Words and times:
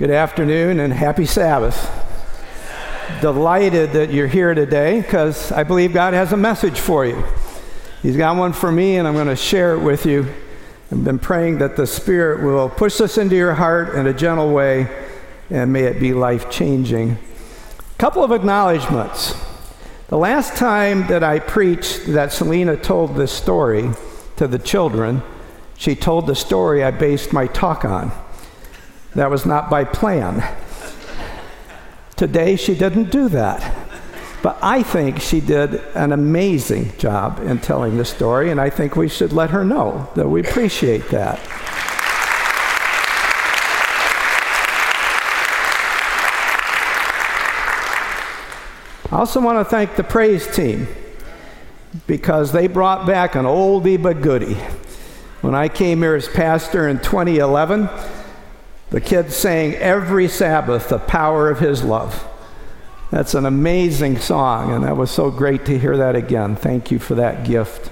Good 0.00 0.10
afternoon 0.10 0.80
and 0.80 0.94
happy 0.94 1.26
Sabbath. 1.26 1.76
Delighted 3.20 3.92
that 3.92 4.10
you're 4.10 4.28
here 4.28 4.54
today 4.54 5.02
because 5.02 5.52
I 5.52 5.62
believe 5.62 5.92
God 5.92 6.14
has 6.14 6.32
a 6.32 6.38
message 6.38 6.80
for 6.80 7.04
you. 7.04 7.22
He's 8.00 8.16
got 8.16 8.34
one 8.38 8.54
for 8.54 8.72
me, 8.72 8.96
and 8.96 9.06
I'm 9.06 9.12
going 9.12 9.26
to 9.26 9.36
share 9.36 9.74
it 9.74 9.80
with 9.80 10.06
you. 10.06 10.26
I've 10.90 11.04
been 11.04 11.18
praying 11.18 11.58
that 11.58 11.76
the 11.76 11.86
Spirit 11.86 12.42
will 12.42 12.70
push 12.70 12.96
this 12.96 13.18
into 13.18 13.36
your 13.36 13.52
heart 13.52 13.94
in 13.94 14.06
a 14.06 14.14
gentle 14.14 14.54
way, 14.54 14.88
and 15.50 15.70
may 15.70 15.82
it 15.82 16.00
be 16.00 16.14
life 16.14 16.50
changing. 16.50 17.18
A 17.78 17.98
couple 17.98 18.24
of 18.24 18.32
acknowledgments. 18.32 19.34
The 20.08 20.16
last 20.16 20.56
time 20.56 21.08
that 21.08 21.22
I 21.22 21.40
preached 21.40 22.06
that 22.06 22.32
Selena 22.32 22.78
told 22.78 23.16
this 23.16 23.32
story 23.32 23.90
to 24.36 24.48
the 24.48 24.58
children, 24.58 25.22
she 25.76 25.94
told 25.94 26.26
the 26.26 26.34
story 26.34 26.82
I 26.82 26.90
based 26.90 27.34
my 27.34 27.46
talk 27.48 27.84
on. 27.84 28.10
That 29.14 29.30
was 29.30 29.44
not 29.44 29.68
by 29.68 29.84
plan. 29.84 30.42
Today, 32.16 32.56
she 32.56 32.74
didn't 32.74 33.10
do 33.10 33.28
that. 33.30 33.76
But 34.42 34.58
I 34.62 34.82
think 34.82 35.20
she 35.20 35.40
did 35.40 35.74
an 35.94 36.12
amazing 36.12 36.96
job 36.96 37.40
in 37.40 37.58
telling 37.58 37.98
the 37.98 38.04
story, 38.04 38.50
and 38.50 38.60
I 38.60 38.70
think 38.70 38.96
we 38.96 39.08
should 39.08 39.32
let 39.32 39.50
her 39.50 39.64
know 39.64 40.08
that 40.14 40.28
we 40.28 40.40
appreciate 40.40 41.08
that. 41.10 41.38
I 49.12 49.16
also 49.16 49.40
want 49.40 49.58
to 49.58 49.64
thank 49.64 49.96
the 49.96 50.04
praise 50.04 50.46
team 50.54 50.86
because 52.06 52.52
they 52.52 52.68
brought 52.68 53.06
back 53.06 53.34
an 53.34 53.44
oldie 53.44 54.00
but 54.00 54.22
goodie. 54.22 54.56
When 55.42 55.54
I 55.54 55.68
came 55.68 55.98
here 56.00 56.14
as 56.14 56.28
pastor 56.28 56.88
in 56.88 56.98
2011, 57.00 57.88
the 58.90 59.00
kids 59.00 59.36
sang 59.36 59.74
every 59.74 60.28
Sabbath 60.28 60.88
the 60.88 60.98
power 60.98 61.48
of 61.48 61.60
his 61.60 61.82
love. 61.82 62.26
That's 63.10 63.34
an 63.34 63.46
amazing 63.46 64.18
song, 64.18 64.72
and 64.72 64.84
that 64.84 64.96
was 64.96 65.10
so 65.10 65.30
great 65.30 65.64
to 65.66 65.78
hear 65.78 65.96
that 65.96 66.14
again. 66.14 66.54
Thank 66.56 66.90
you 66.90 66.98
for 66.98 67.14
that 67.16 67.44
gift. 67.44 67.90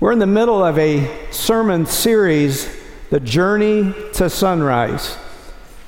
We're 0.00 0.12
in 0.12 0.20
the 0.20 0.26
middle 0.26 0.64
of 0.64 0.78
a 0.78 1.30
sermon 1.30 1.86
series, 1.86 2.68
The 3.10 3.20
Journey 3.20 3.92
to 4.14 4.24
SonRise. 4.24 5.18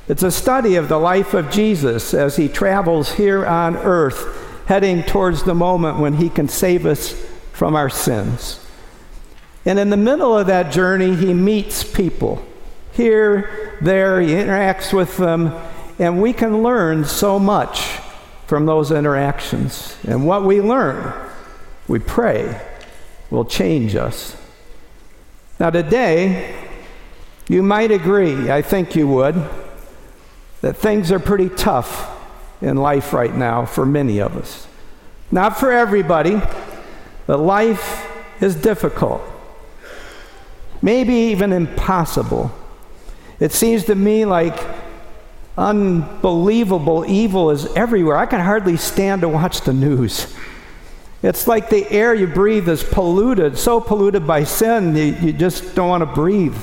It's 0.08 0.22
a 0.22 0.30
study 0.30 0.74
of 0.74 0.89
the 0.89 0.98
life 0.98 1.34
of 1.34 1.50
Jesus 1.50 2.12
as 2.12 2.36
he 2.36 2.48
travels 2.48 3.12
here 3.12 3.47
on 3.47 3.77
earth, 3.77 4.67
heading 4.67 5.02
towards 5.02 5.45
the 5.45 5.55
moment 5.55 5.98
when 5.98 6.14
he 6.14 6.28
can 6.28 6.48
save 6.48 6.84
us 6.84 7.12
from 7.52 7.77
our 7.77 7.89
sins. 7.89 8.67
And 9.64 9.78
in 9.78 9.91
the 9.91 9.97
middle 9.97 10.36
of 10.36 10.48
that 10.48 10.72
journey, 10.72 11.14
he 11.14 11.33
meets 11.33 11.84
people 11.84 12.45
here, 12.92 13.78
there, 13.80 14.20
he 14.20 14.33
interacts 14.33 14.92
with 14.92 15.16
them, 15.16 15.52
and 15.98 16.20
we 16.20 16.33
can 16.33 16.62
learn 16.62 17.05
so 17.05 17.38
much 17.38 17.98
from 18.46 18.66
those 18.66 18.91
interactions. 18.91 19.96
And 20.06 20.27
what 20.27 20.44
we 20.44 20.60
learn, 20.60 21.12
we 21.86 21.98
pray, 21.98 22.61
will 23.30 23.44
change 23.44 23.94
us. 23.94 24.36
Now, 25.58 25.70
today, 25.70 26.55
you 27.48 27.62
might 27.62 27.91
agree, 27.91 28.50
I 28.50 28.62
think 28.62 28.96
you 28.96 29.06
would, 29.08 29.34
that 30.61 30.77
things 30.77 31.11
are 31.12 31.18
pretty 31.18 31.48
tough 31.48 32.16
in 32.61 32.77
life 32.77 33.12
right 33.12 33.34
now 33.34 33.64
for 33.64 33.86
many 33.86 34.20
of 34.20 34.36
us. 34.36 34.66
Not 35.30 35.58
for 35.58 35.70
everybody, 35.70 36.41
but 37.27 37.38
life 37.38 38.06
is 38.41 38.56
difficult, 38.56 39.22
maybe 40.83 41.14
even 41.14 41.52
impossible. 41.52 42.50
It 43.41 43.52
seems 43.52 43.84
to 43.86 43.94
me 43.94 44.27
like 44.27 44.58
unbelievable 45.56 47.05
evil 47.06 47.50
is 47.50 47.66
everywhere. 47.74 48.16
I 48.16 48.27
can 48.27 48.41
hardly 48.41 48.77
stand 48.77 49.22
to 49.22 49.28
watch 49.28 49.62
the 49.62 49.72
news. 49.72 50.34
It's 51.22 51.46
like 51.46 51.68
the 51.68 51.91
air 51.91 52.14
you 52.14 52.27
breathe 52.27 52.68
is 52.68 52.83
polluted, 52.83 53.58
so 53.58 53.80
polluted 53.80 54.27
by 54.27 54.45
sin, 54.45 54.96
you, 54.96 55.05
you 55.05 55.33
just 55.33 55.74
don't 55.74 55.89
want 55.89 56.02
to 56.02 56.06
breathe. 56.06 56.56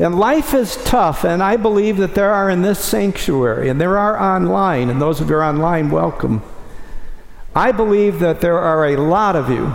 And 0.00 0.18
life 0.18 0.54
is 0.54 0.76
tough, 0.84 1.24
and 1.24 1.42
I 1.42 1.56
believe 1.56 1.98
that 1.98 2.14
there 2.14 2.32
are 2.32 2.50
in 2.50 2.62
this 2.62 2.78
sanctuary, 2.78 3.68
and 3.68 3.80
there 3.80 3.98
are 3.98 4.20
online, 4.20 4.90
and 4.90 5.00
those 5.00 5.20
of 5.20 5.28
you 5.28 5.36
are 5.36 5.42
online, 5.42 5.90
welcome. 5.90 6.42
I 7.54 7.72
believe 7.72 8.20
that 8.20 8.40
there 8.40 8.58
are 8.58 8.86
a 8.86 8.96
lot 8.96 9.36
of 9.36 9.50
you 9.50 9.74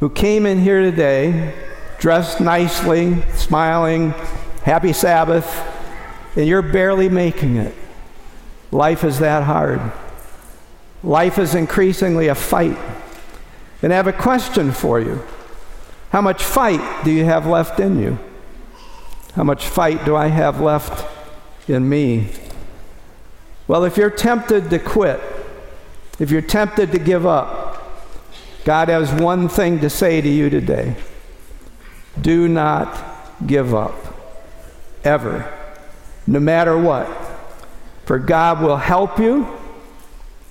who 0.00 0.08
came 0.10 0.46
in 0.46 0.60
here 0.60 0.82
today 0.82 1.54
dressed 1.98 2.40
nicely, 2.40 3.22
smiling, 3.34 4.14
Happy 4.62 4.92
Sabbath, 4.92 5.48
and 6.36 6.46
you're 6.46 6.62
barely 6.62 7.08
making 7.08 7.56
it. 7.56 7.74
Life 8.70 9.04
is 9.04 9.18
that 9.18 9.44
hard. 9.44 9.80
Life 11.02 11.38
is 11.38 11.54
increasingly 11.54 12.28
a 12.28 12.34
fight. 12.34 12.78
And 13.82 13.92
I 13.92 13.96
have 13.96 14.06
a 14.06 14.12
question 14.12 14.72
for 14.72 15.00
you 15.00 15.22
How 16.10 16.20
much 16.20 16.42
fight 16.42 17.04
do 17.04 17.10
you 17.10 17.24
have 17.24 17.46
left 17.46 17.80
in 17.80 17.98
you? 17.98 18.18
How 19.34 19.44
much 19.44 19.66
fight 19.66 20.04
do 20.04 20.14
I 20.14 20.26
have 20.26 20.60
left 20.60 21.06
in 21.68 21.88
me? 21.88 22.28
Well, 23.66 23.84
if 23.84 23.96
you're 23.96 24.10
tempted 24.10 24.68
to 24.70 24.78
quit, 24.78 25.20
if 26.18 26.30
you're 26.30 26.42
tempted 26.42 26.92
to 26.92 26.98
give 26.98 27.24
up, 27.24 27.70
God 28.64 28.88
has 28.88 29.12
one 29.12 29.48
thing 29.48 29.80
to 29.80 29.88
say 29.88 30.20
to 30.20 30.28
you 30.28 30.50
today 30.50 30.96
do 32.20 32.48
not 32.48 32.94
give 33.46 33.74
up 33.74 34.09
ever, 35.04 35.52
no 36.26 36.40
matter 36.40 36.76
what. 36.78 37.08
For 38.04 38.18
God 38.18 38.60
will 38.60 38.76
help 38.76 39.18
you, 39.18 39.46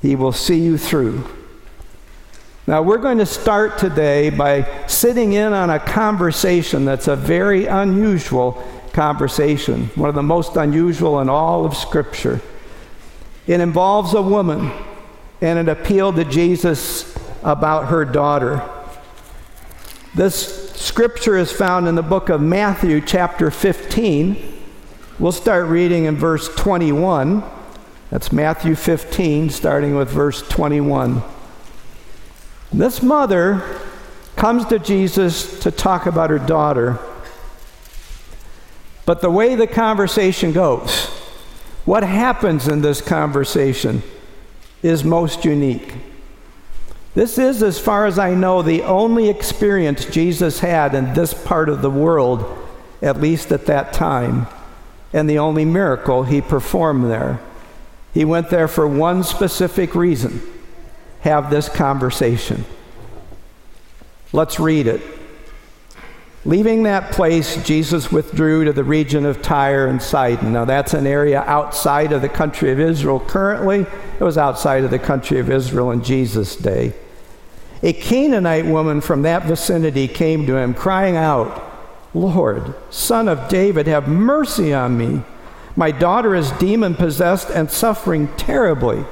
He 0.02 0.16
will 0.16 0.32
see 0.32 0.60
you 0.60 0.78
through. 0.78 1.28
Now, 2.68 2.84
we're 2.84 2.98
going 3.00 3.18
to 3.18 3.26
start 3.26 3.80
today 3.80 4.30
by 4.30 4.86
sitting 4.86 5.34
in 5.34 5.54
on 5.54 5.70
a 5.72 5.80
conversation 5.80 6.86
that's 6.86 7.08
a 7.08 7.16
very 7.16 7.66
unusual 7.66 8.64
conversation, 8.94 9.88
one 9.96 10.10
of 10.10 10.16
the 10.16 10.22
most 10.22 10.56
unusual 10.56 11.20
in 11.20 11.30
all 11.30 11.66
of 11.66 11.76
Scripture. 11.76 12.42
It 13.48 13.60
involves 13.60 14.14
a 14.14 14.22
woman 14.22 14.72
and 15.42 15.58
an 15.58 15.70
appeal 15.70 16.14
to 16.14 16.24
Jesus 16.26 17.16
about 17.44 17.88
her 17.88 18.06
daughter. 18.06 18.68
This 20.14 20.59
scripture 20.80 21.36
is 21.36 21.52
found 21.52 21.88
in 21.88 21.96
the 21.96 22.02
book 22.02 22.30
of 22.30 22.42
Matthew, 22.42 23.02
chapter 23.02 23.52
15. 23.52 24.62
We'll 25.20 25.34
start 25.34 25.68
reading 25.68 26.06
in 26.06 26.16
verse 26.16 26.48
21. 26.56 27.44
That's 28.10 28.32
Matthew 28.32 28.76
15, 28.76 29.50
starting 29.50 29.96
with 29.96 30.10
verse 30.10 30.42
21. 30.48 31.22
This 32.72 33.04
mother 33.04 33.62
comes 34.38 34.66
to 34.68 34.80
Jesus 34.80 35.60
to 35.60 35.70
talk 35.70 36.06
about 36.06 36.30
her 36.30 36.40
daughter. 36.40 36.98
But 39.06 39.22
the 39.22 39.30
way 39.30 39.56
the 39.56 39.68
conversation 39.68 40.54
goes, 40.54 41.08
what 41.84 42.04
happens 42.04 42.70
in 42.70 42.82
this 42.82 43.02
conversation, 43.02 44.02
is 44.82 45.04
most 45.04 45.44
unique. 45.44 45.94
This 47.16 47.38
is, 47.38 47.64
as 47.64 47.80
far 47.80 48.06
as 48.06 48.20
I 48.20 48.34
know, 48.34 48.62
the 48.62 48.84
only 48.84 49.30
experience 49.30 50.06
Jesus 50.06 50.60
had 50.60 50.94
in 50.94 51.14
this 51.14 51.34
part 51.34 51.70
of 51.70 51.82
the 51.82 51.90
world, 51.90 52.46
at 53.02 53.20
least 53.20 53.52
at 53.52 53.66
that 53.66 53.94
time, 53.94 54.48
and 55.12 55.30
the 55.30 55.40
only 55.40 55.66
miracle 55.66 56.24
he 56.24 56.42
performed 56.42 57.10
there. 57.10 57.40
He 58.14 58.26
went 58.26 58.50
there 58.50 58.68
for 58.68 58.88
one 58.88 59.24
specific 59.24 59.96
reason 59.96 60.42
have 61.22 61.50
this 61.50 61.68
conversation. 61.68 62.64
Let's 64.32 64.60
read 64.60 64.88
it. 64.88 65.02
Leaving 66.46 66.84
that 66.84 67.12
place, 67.12 67.62
Jesus 67.64 68.12
withdrew 68.12 68.64
to 68.64 68.72
the 68.72 68.84
region 68.84 69.26
of 69.26 69.42
Tyre 69.42 69.88
and 69.88 70.02
Sidon. 70.02 70.54
Now, 70.54 70.64
that's 70.64 70.94
an 70.94 71.06
area 71.06 71.42
outside 71.42 72.14
of 72.14 72.22
the 72.22 72.30
country 72.30 72.72
of 72.72 72.80
Israel 72.80 73.20
currently. 73.20 73.82
It 73.82 74.24
was 74.24 74.38
outside 74.38 74.86
of 74.86 74.92
the 74.92 75.00
country 75.00 75.40
of 75.40 75.52
Israel 75.52 75.92
in 75.92 76.02
Jesus' 76.02 76.56
day. 76.56 76.94
A 77.84 77.92
Canaanite 77.92 78.66
woman 78.66 79.02
from 79.02 79.22
that 79.24 79.44
vicinity 79.44 80.08
came 80.08 80.46
to 80.46 80.56
him, 80.56 80.74
crying 80.74 81.18
out, 81.18 81.66
Lord, 82.14 82.74
son 82.90 83.28
of 83.28 83.50
David, 83.50 83.88
have 83.88 84.08
mercy 84.08 84.74
on 84.74 84.98
me. 84.98 85.22
My 85.76 85.92
daughter 85.92 86.36
is 86.36 86.52
demon 86.52 86.96
possessed 86.96 87.50
and 87.50 87.70
suffering 87.70 88.30
terribly. 88.36 89.06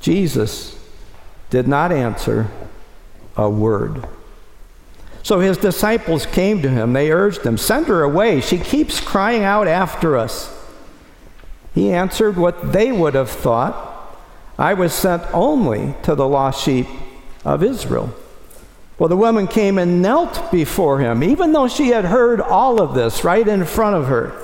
Jesus 0.00 0.78
did 1.48 1.66
not 1.66 1.92
answer 1.92 2.48
a 3.36 3.48
word. 3.48 4.06
So 5.22 5.40
his 5.40 5.58
disciples 5.58 6.26
came 6.26 6.62
to 6.62 6.70
him. 6.70 6.92
They 6.92 7.10
urged 7.10 7.42
him, 7.42 7.58
Send 7.58 7.86
her 7.86 8.02
away. 8.02 8.40
She 8.40 8.58
keeps 8.58 9.00
crying 9.00 9.42
out 9.42 9.68
after 9.68 10.16
us. 10.16 10.56
He 11.74 11.92
answered 11.92 12.36
what 12.36 12.72
they 12.72 12.90
would 12.90 13.14
have 13.14 13.30
thought 13.30 13.86
I 14.58 14.74
was 14.74 14.92
sent 14.92 15.22
only 15.32 15.94
to 16.02 16.14
the 16.14 16.28
lost 16.28 16.62
sheep 16.62 16.86
of 17.44 17.62
Israel. 17.62 18.14
Well, 18.98 19.08
the 19.08 19.16
woman 19.16 19.46
came 19.46 19.78
and 19.78 20.02
knelt 20.02 20.52
before 20.52 20.98
him, 20.98 21.22
even 21.22 21.52
though 21.52 21.68
she 21.68 21.88
had 21.88 22.04
heard 22.04 22.42
all 22.42 22.82
of 22.82 22.94
this 22.94 23.24
right 23.24 23.46
in 23.48 23.64
front 23.64 23.96
of 23.96 24.08
her. 24.08 24.38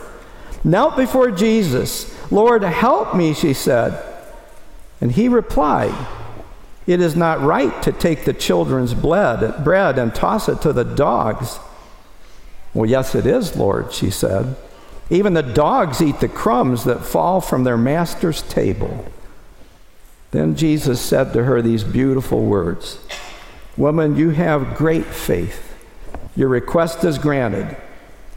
knelt 0.65 0.97
before 0.97 1.31
Jesus. 1.31 2.11
Lord, 2.33 2.63
help 2.63 3.15
me, 3.15 3.35
she 3.35 3.53
said. 3.53 4.03
And 5.03 5.13
he 5.13 5.29
replied, 5.29 5.95
It 6.87 7.01
is 7.01 7.17
not 7.17 7.41
right 7.41 7.83
to 7.83 7.93
take 7.93 8.25
the 8.25 8.33
children's 8.33 8.95
bread, 8.95 9.99
and 9.99 10.15
toss 10.15 10.49
it 10.49 10.61
to 10.63 10.73
the 10.73 10.85
dogs. 10.85 11.59
Well, 12.75 12.89
yes, 12.89 13.15
it 13.15 13.27
is, 13.27 13.57
Lord, 13.57 13.93
she 13.93 14.11
said. 14.11 14.55
Even 15.11 15.35
the 15.35 15.43
dogs 15.43 16.01
eat 16.03 16.21
the 16.21 16.29
crumbs 16.29 16.85
that 16.85 17.05
fall 17.05 17.41
from 17.41 17.65
their 17.65 17.77
master's 17.77 18.43
table. 18.43 19.05
Then 20.31 20.57
Jesus 20.57 21.01
said 21.01 21.33
to 21.33 21.45
her 21.45 21.63
these 21.63 21.85
beautiful 21.85 22.45
words 22.45 22.99
Woman, 23.77 24.17
you 24.17 24.31
have 24.31 24.77
great 24.77 25.07
faith. 25.07 25.75
Your 26.35 26.49
request 26.49 27.05
is 27.05 27.19
granted. 27.19 27.77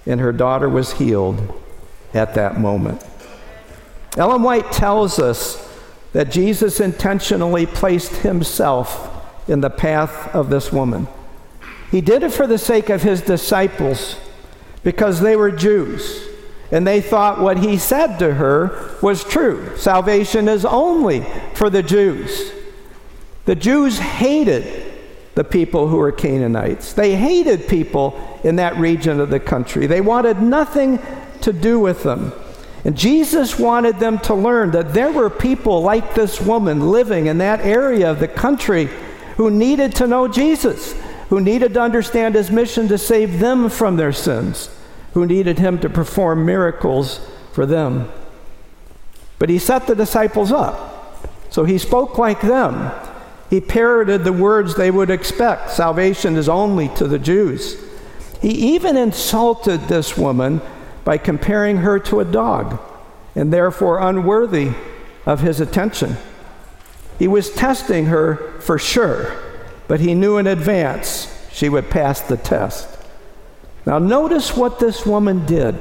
And 0.06 0.20
her 0.20 0.32
daughter 0.32 0.70
was 0.70 0.94
healed 0.94 1.62
at 2.14 2.34
that 2.36 2.60
moment. 2.60 3.04
Ellen 4.18 4.42
White 4.42 4.72
tells 4.72 5.20
us 5.20 5.69
that 6.14 6.32
Jesus 6.32 6.80
intentionally 6.80 7.66
placed 7.66 8.18
himself 8.18 9.16
in 9.48 9.62
the 9.62 9.70
path 9.70 10.34
of 10.34 10.50
this 10.50 10.72
woman. 10.72 11.08
He 11.92 12.02
did 12.02 12.24
it 12.24 12.32
for 12.32 12.48
the 12.48 12.58
sake 12.58 12.90
of 12.90 13.04
his 13.04 13.22
disciples 13.22 14.16
because 14.84 15.22
they 15.22 15.36
were 15.36 15.52
Jews 15.52 16.30
and 16.72 16.86
they 16.86 17.02
thought 17.02 17.40
what 17.40 17.60
he 17.60 17.78
said 17.78 18.18
to 18.18 18.36
her 18.36 18.96
was 19.02 19.24
true. 19.24 19.76
Salvation 19.78 20.48
is 20.48 20.66
only 20.66 21.26
for 21.56 21.70
the 21.70 21.82
Jews. 21.82 22.52
The 23.46 23.56
Jews 23.56 23.98
hated 23.98 24.94
the 25.34 25.44
people 25.44 25.88
who 25.88 25.98
were 25.98 26.12
Canaanites. 26.12 26.94
They 26.94 27.16
hated 27.16 27.68
people 27.68 28.40
in 28.44 28.58
that 28.58 28.78
region 28.78 29.20
of 29.20 29.30
the 29.30 29.40
country. 29.40 29.88
They 29.88 30.02
wanted 30.02 30.42
nothing 30.42 31.00
to 31.42 31.54
do 31.54 31.80
with 31.80 32.04
them. 32.04 32.34
And 32.86 32.98
Jesus 32.98 33.60
wanted 33.60 34.00
them 34.00 34.20
to 34.20 34.34
learn 34.34 34.72
that 34.72 34.94
there 34.94 35.12
were 35.12 35.30
people 35.30 35.82
like 35.82 36.16
this 36.16 36.40
woman 36.40 36.92
living 36.92 37.28
in 37.28 37.40
that 37.40 37.62
area 37.62 38.10
of 38.10 38.20
the 38.20 38.28
country 38.28 38.90
who 39.36 39.52
needed 39.52 39.96
to 39.96 40.08
know 40.08 40.28
Jesus, 40.28 40.94
who 41.30 41.42
needed 41.42 41.74
to 41.74 41.82
understand 41.82 42.36
his 42.36 42.52
mission 42.52 42.88
to 42.88 42.98
save 42.98 43.40
them 43.40 43.70
from 43.70 43.98
their 43.98 44.14
sins, 44.14 44.70
who 45.14 45.26
needed 45.26 45.60
him 45.60 45.80
to 45.80 45.90
perform 45.90 46.46
miracles 46.46 47.20
for 47.52 47.66
them. 47.66 48.10
But 49.40 49.50
he 49.50 49.60
set 49.60 49.88
the 49.88 49.96
disciples 49.96 50.52
up. 50.52 50.96
So 51.50 51.66
he 51.66 51.78
spoke 51.78 52.18
like 52.18 52.42
them. 52.42 52.92
He 53.50 53.60
parroted 53.60 54.24
the 54.24 54.34
words 54.34 54.76
they 54.76 54.92
would 54.92 55.10
expect 55.10 55.72
salvation 55.72 56.36
is 56.36 56.48
only 56.48 56.90
to 56.90 57.08
the 57.08 57.20
Jews. 57.20 57.84
He 58.42 58.76
even 58.76 58.96
insulted 58.96 59.82
this 59.82 60.18
woman 60.18 60.62
by 61.10 61.18
comparing 61.18 61.78
her 61.78 61.98
to 61.98 62.20
a 62.20 62.24
dog 62.24 62.80
and 63.34 63.52
therefore 63.52 63.98
unworthy 63.98 64.70
of 65.26 65.40
his 65.40 65.60
attention. 65.60 66.16
He 67.18 67.28
was 67.28 67.50
testing 67.50 68.06
her 68.06 68.36
for 68.60 68.78
sure, 68.78 69.36
but 69.88 70.02
he 70.02 70.14
knew 70.14 70.38
in 70.38 70.46
advance 70.46 71.50
she 71.52 71.68
would 71.68 71.90
pass 71.90 72.22
the 72.22 72.38
test. 72.38 72.88
Now, 73.88 73.98
notice 73.98 74.56
what 74.56 74.78
this 74.78 75.04
woman 75.04 75.48
did. 75.48 75.80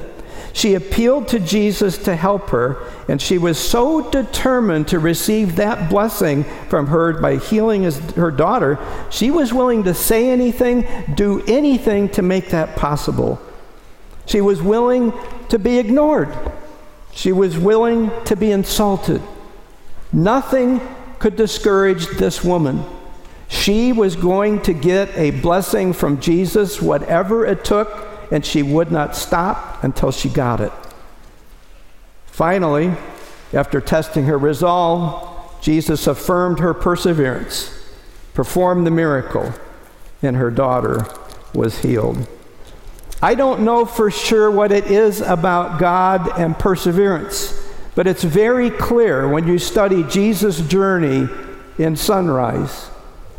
She 0.55 0.75
appealed 0.75 1.29
to 1.29 1.41
Jesus 1.41 1.99
to 2.05 2.17
help 2.17 2.49
her, 2.49 2.83
and 3.07 3.21
she 3.21 3.37
was 3.37 3.59
so 3.59 4.11
determined 4.11 4.89
to 4.89 4.99
receive 4.99 5.57
that 5.57 5.91
blessing 5.91 6.45
from 6.71 6.87
her 6.87 7.21
by 7.21 7.37
healing 7.37 7.83
his, 7.83 7.99
her 8.13 8.31
daughter, 8.31 8.79
she 9.11 9.31
was 9.31 9.53
willing 9.53 9.85
to 9.85 9.93
say 9.93 10.31
anything, 10.31 10.87
do 11.15 11.45
anything 11.47 12.09
to 12.13 12.23
make 12.23 12.49
that 12.49 12.77
possible. 12.77 13.39
She 14.29 14.41
was 14.43 14.63
willing 14.63 15.13
to 15.49 15.59
be 15.59 15.79
ignored. 15.79 16.29
She 17.13 17.33
was 17.33 17.59
willing 17.59 18.11
to 18.27 18.37
be 18.37 18.53
insulted. 18.53 19.23
Nothing 20.13 20.81
could 21.19 21.35
discourage 21.35 22.07
this 22.07 22.45
woman. 22.45 22.85
She 23.49 23.93
was 23.93 24.15
going 24.15 24.61
to 24.63 24.75
get 24.75 25.09
a 25.17 25.31
blessing 25.31 25.95
from 25.95 26.21
Jesus, 26.21 26.81
whatever 26.83 27.47
it 27.47 27.65
took, 27.65 28.07
and 28.31 28.45
she 28.45 28.63
would 28.63 28.93
not 28.93 29.17
stop 29.17 29.83
until 29.83 30.13
she 30.13 30.29
got 30.29 30.61
it. 30.61 30.73
Finally, 32.27 32.93
after 33.55 33.81
testing 33.81 34.27
her 34.27 34.37
resolve, 34.37 35.61
Jesus 35.63 36.07
affirmed 36.07 36.61
her 36.61 36.75
perseverance, 36.75 37.75
performed 38.35 38.87
the 38.87 38.91
miracle, 38.91 39.55
and 40.23 40.37
her 40.37 40.51
daughter 40.51 41.07
was 41.55 41.79
healed. 41.79 42.29
I 43.21 43.35
don't 43.35 43.63
know 43.63 43.85
for 43.85 44.11
sure 44.13 44.49
what 44.49 44.71
it 44.71 44.91
is 44.91 45.21
about 45.21 45.81
God 45.81 46.39
and 46.39 46.57
perseverance, 46.57 47.53
but 47.97 48.07
it's 48.07 48.23
very 48.23 48.71
clear 48.71 49.29
when 49.29 49.49
you 49.49 49.59
study 49.59 50.05
Jesus' 50.05 50.61
journey 50.61 51.29
in 51.79 51.97
sunrise, 51.97 52.91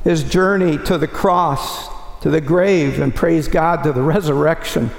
his 0.04 0.24
journey 0.24 0.78
to 0.80 0.98
the 0.98 1.08
cross, 1.08 1.88
to 2.22 2.30
the 2.30 2.42
grave, 2.42 3.00
and 3.00 3.16
praise 3.16 3.48
God 3.48 3.84
to 3.84 3.94
the 3.94 4.02
resurrection. 4.16 4.92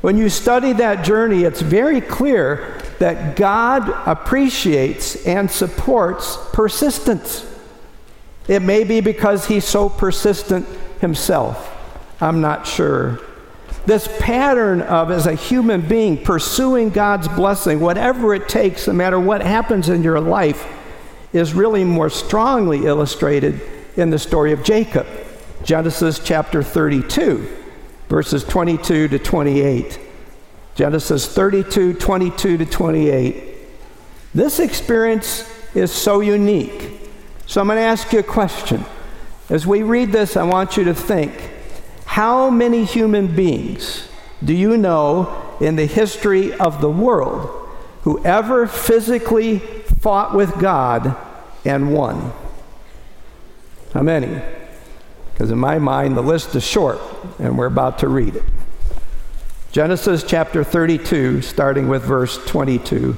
When 0.00 0.16
you 0.16 0.30
study 0.30 0.72
that 0.74 1.04
journey, 1.04 1.44
it's 1.44 1.60
very 1.60 2.00
clear 2.00 2.80
that 3.00 3.36
God 3.36 3.90
appreciates 4.06 5.26
and 5.26 5.50
supports 5.50 6.38
persistence. 6.54 7.46
It 8.48 8.62
may 8.62 8.84
be 8.84 9.00
because 9.00 9.46
he's 9.46 9.64
so 9.66 9.90
persistent 9.90 10.66
himself. 11.00 11.70
I'm 12.22 12.40
not 12.40 12.66
sure. 12.66 13.20
This 13.86 14.08
pattern 14.18 14.80
of, 14.82 15.10
as 15.10 15.26
a 15.26 15.34
human 15.34 15.82
being, 15.82 16.22
pursuing 16.22 16.90
God's 16.90 17.28
blessing, 17.28 17.80
whatever 17.80 18.34
it 18.34 18.48
takes, 18.48 18.86
no 18.86 18.94
matter 18.94 19.20
what 19.20 19.42
happens 19.42 19.90
in 19.90 20.02
your 20.02 20.20
life, 20.20 20.66
is 21.34 21.52
really 21.52 21.84
more 21.84 22.08
strongly 22.08 22.86
illustrated 22.86 23.60
in 23.96 24.10
the 24.10 24.18
story 24.18 24.52
of 24.52 24.64
Jacob. 24.64 25.06
Genesis 25.62 26.18
chapter 26.18 26.62
32, 26.62 27.46
verses 28.08 28.44
22 28.44 29.08
to 29.08 29.18
28. 29.18 30.00
Genesis 30.74 31.26
32, 31.26 31.94
22 31.94 32.58
to 32.58 32.66
28. 32.66 33.54
This 34.34 34.60
experience 34.60 35.48
is 35.74 35.92
so 35.92 36.20
unique. 36.20 36.90
So 37.46 37.60
I'm 37.60 37.66
going 37.66 37.76
to 37.76 37.82
ask 37.82 38.12
you 38.12 38.20
a 38.20 38.22
question. 38.22 38.84
As 39.50 39.66
we 39.66 39.82
read 39.82 40.10
this, 40.10 40.36
I 40.36 40.42
want 40.44 40.76
you 40.76 40.84
to 40.84 40.94
think 40.94 41.53
how 42.14 42.48
many 42.48 42.84
human 42.84 43.26
beings 43.34 44.06
do 44.44 44.54
you 44.54 44.76
know 44.76 45.56
in 45.60 45.74
the 45.74 45.84
history 45.84 46.52
of 46.52 46.80
the 46.80 46.88
world 46.88 47.68
who 48.02 48.24
ever 48.24 48.68
physically 48.68 49.58
fought 49.98 50.32
with 50.32 50.56
God 50.60 51.16
and 51.64 51.92
won? 51.92 52.32
How 53.92 54.02
many? 54.02 54.40
Because 55.32 55.50
in 55.50 55.58
my 55.58 55.80
mind, 55.80 56.16
the 56.16 56.22
list 56.22 56.54
is 56.54 56.64
short, 56.64 57.00
and 57.40 57.58
we're 57.58 57.66
about 57.66 57.98
to 57.98 58.06
read 58.06 58.36
it. 58.36 58.44
Genesis 59.72 60.22
chapter 60.22 60.62
32, 60.62 61.42
starting 61.42 61.88
with 61.88 62.04
verse 62.04 62.38
22. 62.46 63.16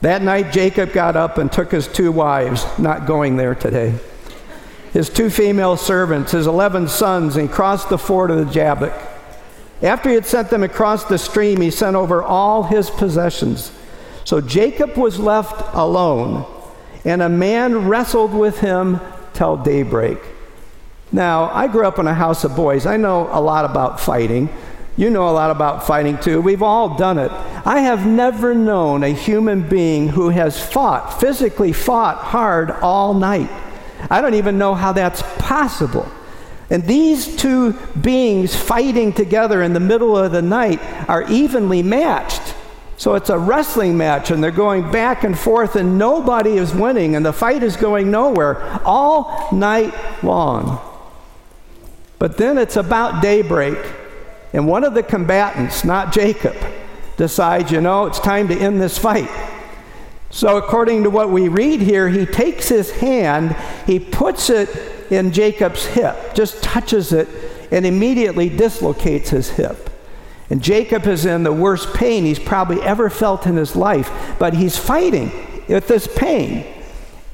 That 0.00 0.22
night, 0.22 0.52
Jacob 0.52 0.92
got 0.92 1.14
up 1.14 1.38
and 1.38 1.52
took 1.52 1.70
his 1.70 1.86
two 1.86 2.10
wives, 2.10 2.66
not 2.80 3.06
going 3.06 3.36
there 3.36 3.54
today 3.54 3.96
his 4.92 5.08
two 5.08 5.30
female 5.30 5.76
servants, 5.76 6.32
his 6.32 6.46
11 6.46 6.88
sons, 6.88 7.36
and 7.36 7.50
crossed 7.50 7.88
the 7.88 7.98
ford 7.98 8.30
of 8.30 8.38
the 8.38 8.52
Jabbok. 8.52 8.92
After 9.82 10.10
he 10.10 10.14
had 10.14 10.26
sent 10.26 10.50
them 10.50 10.62
across 10.62 11.04
the 11.04 11.18
stream, 11.18 11.60
he 11.60 11.70
sent 11.70 11.96
over 11.96 12.22
all 12.22 12.62
his 12.62 12.90
possessions. 12.90 13.72
So 14.24 14.40
Jacob 14.40 14.96
was 14.96 15.18
left 15.18 15.74
alone, 15.74 16.46
and 17.04 17.22
a 17.22 17.28
man 17.28 17.88
wrestled 17.88 18.32
with 18.32 18.60
him 18.60 19.00
till 19.32 19.56
daybreak. 19.56 20.18
Now, 21.10 21.50
I 21.52 21.68
grew 21.68 21.86
up 21.86 21.98
in 21.98 22.06
a 22.06 22.14
house 22.14 22.44
of 22.44 22.54
boys. 22.54 22.86
I 22.86 22.96
know 22.96 23.28
a 23.32 23.40
lot 23.40 23.64
about 23.64 24.00
fighting. 24.00 24.48
You 24.96 25.10
know 25.10 25.28
a 25.28 25.32
lot 25.32 25.50
about 25.50 25.86
fighting 25.86 26.18
too. 26.18 26.40
We've 26.40 26.62
all 26.62 26.96
done 26.96 27.18
it. 27.18 27.32
I 27.64 27.80
have 27.80 28.06
never 28.06 28.54
known 28.54 29.02
a 29.02 29.08
human 29.08 29.66
being 29.66 30.08
who 30.08 30.28
has 30.28 30.62
fought, 30.62 31.18
physically 31.18 31.72
fought 31.72 32.18
hard 32.18 32.70
all 32.70 33.14
night. 33.14 33.50
I 34.10 34.20
don't 34.20 34.34
even 34.34 34.58
know 34.58 34.74
how 34.74 34.92
that's 34.92 35.22
possible. 35.38 36.10
And 36.70 36.84
these 36.86 37.36
two 37.36 37.74
beings 38.00 38.56
fighting 38.56 39.12
together 39.12 39.62
in 39.62 39.74
the 39.74 39.80
middle 39.80 40.16
of 40.16 40.32
the 40.32 40.40
night 40.40 40.80
are 41.08 41.22
evenly 41.30 41.82
matched. 41.82 42.54
So 42.96 43.14
it's 43.14 43.30
a 43.30 43.38
wrestling 43.38 43.96
match, 43.96 44.30
and 44.30 44.42
they're 44.42 44.50
going 44.50 44.90
back 44.90 45.24
and 45.24 45.38
forth, 45.38 45.76
and 45.76 45.98
nobody 45.98 46.52
is 46.52 46.72
winning, 46.72 47.16
and 47.16 47.26
the 47.26 47.32
fight 47.32 47.62
is 47.62 47.76
going 47.76 48.10
nowhere 48.10 48.80
all 48.84 49.48
night 49.52 49.92
long. 50.22 50.80
But 52.18 52.36
then 52.36 52.58
it's 52.58 52.76
about 52.76 53.20
daybreak, 53.20 53.78
and 54.52 54.68
one 54.68 54.84
of 54.84 54.94
the 54.94 55.02
combatants, 55.02 55.84
not 55.84 56.12
Jacob, 56.12 56.56
decides, 57.16 57.72
you 57.72 57.80
know, 57.80 58.06
it's 58.06 58.20
time 58.20 58.48
to 58.48 58.56
end 58.56 58.80
this 58.80 58.96
fight. 58.96 59.28
So, 60.32 60.56
according 60.56 61.02
to 61.02 61.10
what 61.10 61.28
we 61.28 61.48
read 61.48 61.82
here, 61.82 62.08
he 62.08 62.24
takes 62.24 62.66
his 62.66 62.90
hand, 62.90 63.54
he 63.86 64.00
puts 64.00 64.48
it 64.48 65.12
in 65.12 65.30
Jacob's 65.30 65.84
hip, 65.84 66.34
just 66.34 66.62
touches 66.62 67.12
it, 67.12 67.28
and 67.70 67.84
immediately 67.84 68.48
dislocates 68.48 69.28
his 69.28 69.50
hip. 69.50 69.90
And 70.48 70.62
Jacob 70.62 71.06
is 71.06 71.26
in 71.26 71.42
the 71.42 71.52
worst 71.52 71.92
pain 71.92 72.24
he's 72.24 72.38
probably 72.38 72.80
ever 72.80 73.10
felt 73.10 73.46
in 73.46 73.56
his 73.56 73.76
life, 73.76 74.10
but 74.38 74.54
he's 74.54 74.76
fighting 74.76 75.30
with 75.68 75.86
this 75.86 76.08
pain. 76.16 76.64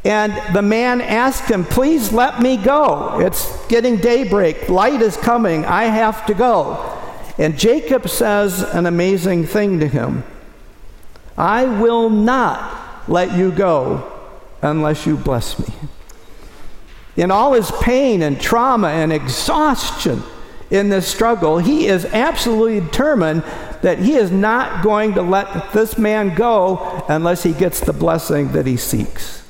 And 0.04 0.32
the 0.52 0.62
man 0.62 1.00
asked 1.00 1.48
him, 1.48 1.64
Please 1.64 2.12
let 2.12 2.42
me 2.42 2.56
go. 2.56 3.20
It's 3.20 3.66
getting 3.68 3.98
daybreak. 3.98 4.68
Light 4.68 5.02
is 5.02 5.16
coming. 5.16 5.64
I 5.64 5.84
have 5.84 6.26
to 6.26 6.34
go. 6.34 6.98
And 7.38 7.56
Jacob 7.56 8.08
says 8.08 8.62
an 8.62 8.86
amazing 8.86 9.46
thing 9.46 9.78
to 9.78 9.86
him 9.86 10.24
I 11.36 11.64
will 11.64 12.10
not 12.10 12.77
let 13.08 13.36
you 13.36 13.50
go 13.50 14.10
unless 14.62 15.06
you 15.06 15.16
bless 15.16 15.58
me. 15.58 15.74
In 17.16 17.30
all 17.30 17.52
his 17.52 17.70
pain 17.82 18.22
and 18.22 18.40
trauma 18.40 18.88
and 18.88 19.12
exhaustion 19.12 20.22
in 20.70 20.88
this 20.88 21.08
struggle, 21.08 21.58
he 21.58 21.86
is 21.86 22.04
absolutely 22.06 22.80
determined 22.80 23.42
that 23.82 23.98
he 23.98 24.14
is 24.14 24.30
not 24.30 24.82
going 24.82 25.14
to 25.14 25.22
let 25.22 25.72
this 25.72 25.98
man 25.98 26.34
go 26.34 27.04
unless 27.08 27.42
he 27.42 27.52
gets 27.52 27.80
the 27.80 27.92
blessing 27.92 28.52
that 28.52 28.66
he 28.66 28.76
seeks. 28.76 29.44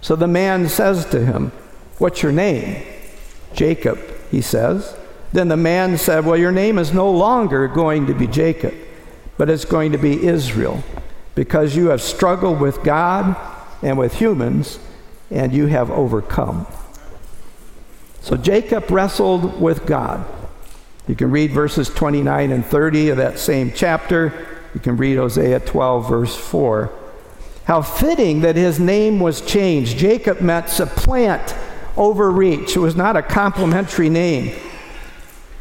So 0.00 0.16
the 0.16 0.26
man 0.26 0.68
says 0.68 1.06
to 1.06 1.24
him, 1.24 1.52
What's 1.98 2.22
your 2.22 2.32
name? 2.32 2.84
Jacob, 3.54 3.98
he 4.30 4.40
says. 4.40 4.96
Then 5.32 5.48
the 5.48 5.56
man 5.56 5.96
said, 5.98 6.24
Well, 6.24 6.36
your 6.36 6.52
name 6.52 6.78
is 6.78 6.92
no 6.92 7.10
longer 7.10 7.68
going 7.68 8.06
to 8.06 8.14
be 8.14 8.26
Jacob, 8.26 8.74
but 9.36 9.48
it's 9.48 9.64
going 9.64 9.92
to 9.92 9.98
be 9.98 10.26
Israel, 10.26 10.82
because 11.34 11.74
you 11.74 11.88
have 11.88 12.00
struggled 12.00 12.60
with 12.60 12.82
God 12.82 13.36
and 13.82 13.98
with 13.98 14.14
humans, 14.14 14.78
and 15.30 15.52
you 15.52 15.66
have 15.66 15.90
overcome. 15.90 16.66
So 18.20 18.36
Jacob 18.36 18.90
wrestled 18.90 19.60
with 19.60 19.84
God. 19.84 20.24
You 21.06 21.14
can 21.14 21.30
read 21.30 21.50
verses 21.50 21.90
29 21.90 22.50
and 22.50 22.64
30 22.64 23.10
of 23.10 23.16
that 23.18 23.38
same 23.38 23.72
chapter. 23.74 24.32
You 24.72 24.80
can 24.80 24.96
read 24.96 25.18
Hosea 25.18 25.60
12, 25.60 26.08
verse 26.08 26.34
4. 26.34 26.90
How 27.64 27.82
fitting 27.82 28.40
that 28.40 28.56
his 28.56 28.80
name 28.80 29.20
was 29.20 29.40
changed. 29.42 29.98
Jacob 29.98 30.40
meant 30.40 30.68
supplant, 30.68 31.54
overreach. 31.96 32.76
It 32.76 32.80
was 32.80 32.96
not 32.96 33.16
a 33.16 33.22
complimentary 33.22 34.08
name. 34.08 34.54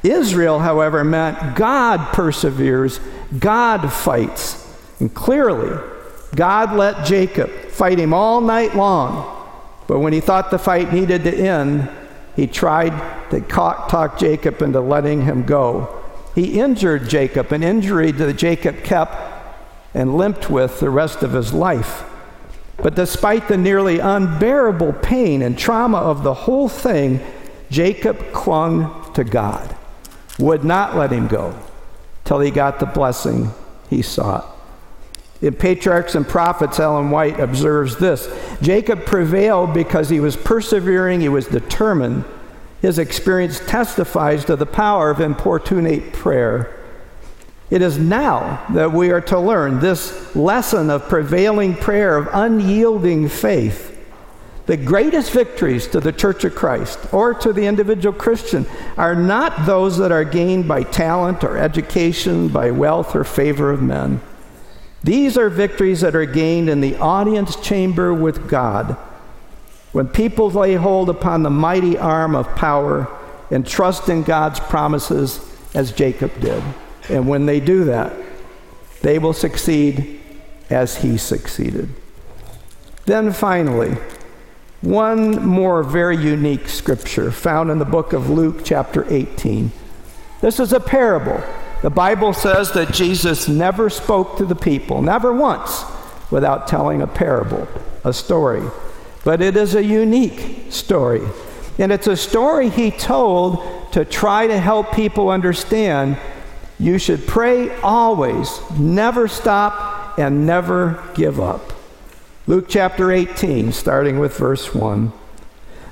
Israel, 0.01 0.59
however, 0.59 1.03
meant 1.03 1.55
God 1.55 2.13
perseveres, 2.13 2.99
God 3.39 3.91
fights. 3.91 4.62
And 5.03 5.13
clearly, 5.13 5.77
God 6.33 6.77
let 6.77 7.05
Jacob 7.05 7.51
fight 7.67 7.99
him 7.99 8.13
all 8.13 8.39
night 8.39 8.73
long. 8.73 9.49
But 9.85 9.99
when 9.99 10.13
he 10.13 10.21
thought 10.21 10.49
the 10.49 10.57
fight 10.57 10.93
needed 10.93 11.25
to 11.25 11.35
end, 11.35 11.89
he 12.37 12.47
tried 12.47 13.29
to 13.29 13.41
talk 13.41 14.17
Jacob 14.17 14.61
into 14.61 14.79
letting 14.79 15.23
him 15.23 15.43
go. 15.43 16.01
He 16.35 16.57
injured 16.57 17.09
Jacob, 17.09 17.51
an 17.51 17.63
injury 17.63 18.13
that 18.13 18.37
Jacob 18.37 18.81
kept 18.85 19.13
and 19.93 20.15
limped 20.15 20.49
with 20.49 20.79
the 20.79 20.89
rest 20.89 21.21
of 21.21 21.33
his 21.33 21.53
life. 21.53 22.05
But 22.77 22.95
despite 22.95 23.49
the 23.49 23.57
nearly 23.57 23.99
unbearable 23.99 24.93
pain 24.93 25.41
and 25.41 25.57
trauma 25.57 25.97
of 25.97 26.23
the 26.23 26.33
whole 26.33 26.69
thing, 26.69 27.19
Jacob 27.69 28.31
clung 28.31 29.11
to 29.15 29.25
God, 29.25 29.75
would 30.39 30.63
not 30.63 30.95
let 30.95 31.11
him 31.11 31.27
go 31.27 31.59
till 32.23 32.39
he 32.39 32.51
got 32.51 32.79
the 32.79 32.85
blessing 32.85 33.51
he 33.89 34.01
sought. 34.01 34.51
In 35.43 35.53
Patriarchs 35.53 36.15
and 36.15 36.25
Prophets, 36.25 36.79
Ellen 36.79 37.11
White 37.11 37.37
observes 37.37 37.97
this 37.97 38.29
Jacob 38.61 39.05
prevailed 39.05 39.73
because 39.73 40.07
he 40.07 40.21
was 40.21 40.37
persevering, 40.37 41.19
he 41.19 41.27
was 41.27 41.47
determined. 41.47 42.23
His 42.81 42.97
experience 42.97 43.59
testifies 43.59 44.45
to 44.45 44.55
the 44.55 44.65
power 44.65 45.11
of 45.11 45.19
importunate 45.19 46.13
prayer. 46.13 46.79
It 47.69 47.81
is 47.81 47.97
now 47.97 48.65
that 48.69 48.93
we 48.93 49.11
are 49.11 49.21
to 49.21 49.39
learn 49.39 49.79
this 49.81 50.33
lesson 50.33 50.89
of 50.89 51.09
prevailing 51.09 51.75
prayer, 51.75 52.15
of 52.15 52.29
unyielding 52.31 53.27
faith. 53.27 53.89
The 54.65 54.77
greatest 54.77 55.31
victories 55.31 55.87
to 55.87 55.99
the 55.99 56.13
Church 56.13 56.45
of 56.45 56.55
Christ 56.55 56.99
or 57.11 57.33
to 57.33 57.51
the 57.51 57.65
individual 57.65 58.17
Christian 58.17 58.65
are 58.95 59.15
not 59.15 59.65
those 59.65 59.97
that 59.97 60.13
are 60.13 60.23
gained 60.23 60.69
by 60.69 60.83
talent 60.83 61.43
or 61.43 61.57
education, 61.57 62.47
by 62.47 62.71
wealth 62.71 63.13
or 63.13 63.25
favor 63.25 63.71
of 63.71 63.81
men. 63.81 64.21
These 65.03 65.37
are 65.37 65.49
victories 65.49 66.01
that 66.01 66.15
are 66.15 66.25
gained 66.25 66.69
in 66.69 66.79
the 66.79 66.95
audience 66.97 67.55
chamber 67.57 68.13
with 68.13 68.49
God. 68.49 68.95
When 69.91 70.07
people 70.07 70.49
lay 70.49 70.75
hold 70.75 71.09
upon 71.09 71.43
the 71.43 71.49
mighty 71.49 71.97
arm 71.97 72.35
of 72.35 72.55
power 72.55 73.07
and 73.51 73.67
trust 73.67 74.07
in 74.09 74.23
God's 74.23 74.59
promises 74.59 75.39
as 75.73 75.91
Jacob 75.91 76.31
did. 76.39 76.63
And 77.09 77.27
when 77.27 77.45
they 77.45 77.59
do 77.59 77.83
that, 77.85 78.13
they 79.01 79.19
will 79.19 79.33
succeed 79.33 80.21
as 80.69 80.97
he 80.97 81.17
succeeded. 81.17 81.89
Then 83.05 83.33
finally, 83.33 83.97
one 84.81 85.45
more 85.45 85.83
very 85.83 86.17
unique 86.17 86.69
scripture 86.69 87.31
found 87.31 87.69
in 87.69 87.79
the 87.79 87.85
book 87.85 88.13
of 88.13 88.29
Luke, 88.29 88.61
chapter 88.63 89.05
18. 89.13 89.71
This 90.41 90.59
is 90.59 90.71
a 90.71 90.79
parable 90.79 91.43
the 91.83 91.89
Bible 91.89 92.31
says 92.31 92.71
that 92.71 92.93
Jesus 92.93 93.49
never 93.49 93.89
spoke 93.89 94.37
to 94.37 94.45
the 94.45 94.55
people, 94.55 95.01
never 95.01 95.33
once, 95.33 95.83
without 96.31 96.65
telling 96.65 97.01
a 97.01 97.07
parable, 97.07 97.67
a 98.05 98.13
story. 98.13 98.63
But 99.25 99.41
it 99.41 99.57
is 99.57 99.75
a 99.75 99.83
unique 99.83 100.71
story. 100.71 101.23
And 101.77 101.91
it's 101.91 102.07
a 102.07 102.15
story 102.15 102.69
he 102.69 102.89
told 102.89 103.91
to 103.91 104.05
try 104.05 104.47
to 104.47 104.57
help 104.57 104.93
people 104.93 105.27
understand 105.27 106.15
you 106.79 106.97
should 106.97 107.27
pray 107.27 107.75
always, 107.81 108.61
never 108.79 109.27
stop, 109.27 110.17
and 110.17 110.45
never 110.45 111.03
give 111.15 111.37
up. 111.37 111.73
Luke 112.47 112.67
chapter 112.69 113.11
18, 113.11 113.73
starting 113.73 114.19
with 114.19 114.37
verse 114.37 114.73
1. 114.73 115.11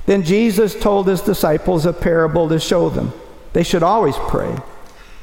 Then 0.06 0.22
Jesus 0.22 0.74
told 0.74 1.06
his 1.06 1.20
disciples 1.20 1.84
a 1.84 1.92
parable 1.92 2.48
to 2.48 2.58
show 2.58 2.88
them 2.88 3.12
they 3.52 3.62
should 3.62 3.82
always 3.82 4.16
pray 4.16 4.56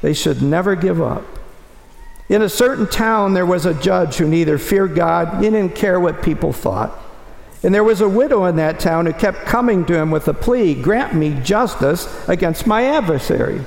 they 0.02 0.12
should 0.12 0.42
never 0.42 0.74
give 0.74 1.00
up. 1.00 1.24
In 2.28 2.42
a 2.42 2.48
certain 2.48 2.86
town, 2.86 3.34
there 3.34 3.44
was 3.44 3.66
a 3.66 3.74
judge 3.74 4.16
who 4.16 4.28
neither 4.28 4.56
feared 4.56 4.94
God, 4.94 5.42
he 5.42 5.50
didn't 5.50 5.74
care 5.74 5.98
what 5.98 6.22
people 6.22 6.52
thought. 6.52 6.96
And 7.62 7.74
there 7.74 7.84
was 7.84 8.00
a 8.00 8.08
widow 8.08 8.44
in 8.46 8.56
that 8.56 8.80
town 8.80 9.06
who 9.06 9.12
kept 9.12 9.44
coming 9.46 9.84
to 9.86 9.94
him 9.94 10.10
with 10.10 10.28
a 10.28 10.34
plea 10.34 10.74
Grant 10.80 11.14
me 11.14 11.38
justice 11.42 12.08
against 12.28 12.66
my 12.66 12.84
adversary. 12.84 13.64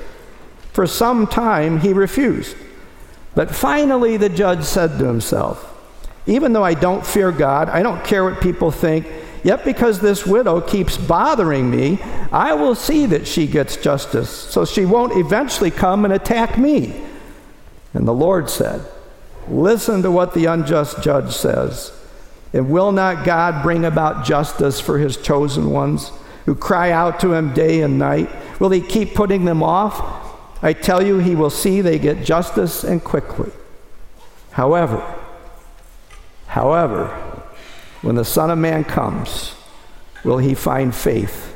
For 0.72 0.88
some 0.88 1.28
time, 1.28 1.82
he 1.82 1.94
refused. 1.94 2.56
But 3.36 3.54
finally, 3.54 4.18
the 4.18 4.30
judge 4.30 4.64
said 4.64 4.98
to 4.98 5.06
himself, 5.06 5.70
Even 6.26 6.54
though 6.54 6.64
I 6.64 6.74
don't 6.74 7.06
fear 7.06 7.32
God, 7.32 7.70
I 7.70 7.84
don't 7.84 8.04
care 8.04 8.24
what 8.24 8.42
people 8.42 8.72
think, 8.72 9.06
Yet 9.44 9.66
because 9.66 10.00
this 10.00 10.26
widow 10.26 10.62
keeps 10.62 10.98
bothering 10.98 11.70
me, 11.70 12.00
I 12.32 12.54
will 12.54 12.76
see 12.76 13.06
that 13.08 13.28
she 13.28 13.46
gets 13.46 13.76
justice, 13.76 14.30
so 14.30 14.64
she 14.64 14.86
won't 14.86 15.18
eventually 15.18 15.70
come 15.70 16.06
and 16.06 16.14
attack 16.14 16.58
me. 16.58 17.02
And 17.94 18.08
the 18.08 18.14
Lord 18.14 18.50
said, 18.50 18.82
Listen 19.50 20.02
to 20.04 20.12
what 20.12 20.34
the 20.34 20.46
unjust 20.46 21.04
judge 21.04 21.34
says. 21.34 21.92
And 22.54 22.70
will 22.70 22.92
not 22.92 23.26
God 23.26 23.64
bring 23.64 23.84
about 23.84 24.26
justice 24.26 24.80
for 24.80 25.00
his 25.00 25.18
chosen 25.18 25.72
ones 25.72 26.12
who 26.46 26.56
cry 26.56 26.92
out 26.92 27.20
to 27.22 27.34
him 27.34 27.54
day 27.54 27.82
and 27.82 28.00
night? 28.00 28.30
Will 28.60 28.70
he 28.70 28.80
keep 28.80 29.16
putting 29.16 29.46
them 29.46 29.62
off? 29.62 30.22
I 30.62 30.72
tell 30.72 31.06
you, 31.06 31.18
he 31.18 31.36
will 31.36 31.50
see 31.50 31.82
they 31.82 32.00
get 32.00 32.24
justice 32.24 32.84
and 32.84 33.04
quickly. 33.04 33.52
However, 34.52 35.04
however, 36.48 37.33
when 38.04 38.16
the 38.16 38.26
Son 38.26 38.52
of 38.52 38.60
Man 38.60 38.84
comes, 38.84 39.56
will 40.24 40.38
he 40.38 40.54
find 40.54 40.94
faith 40.94 41.56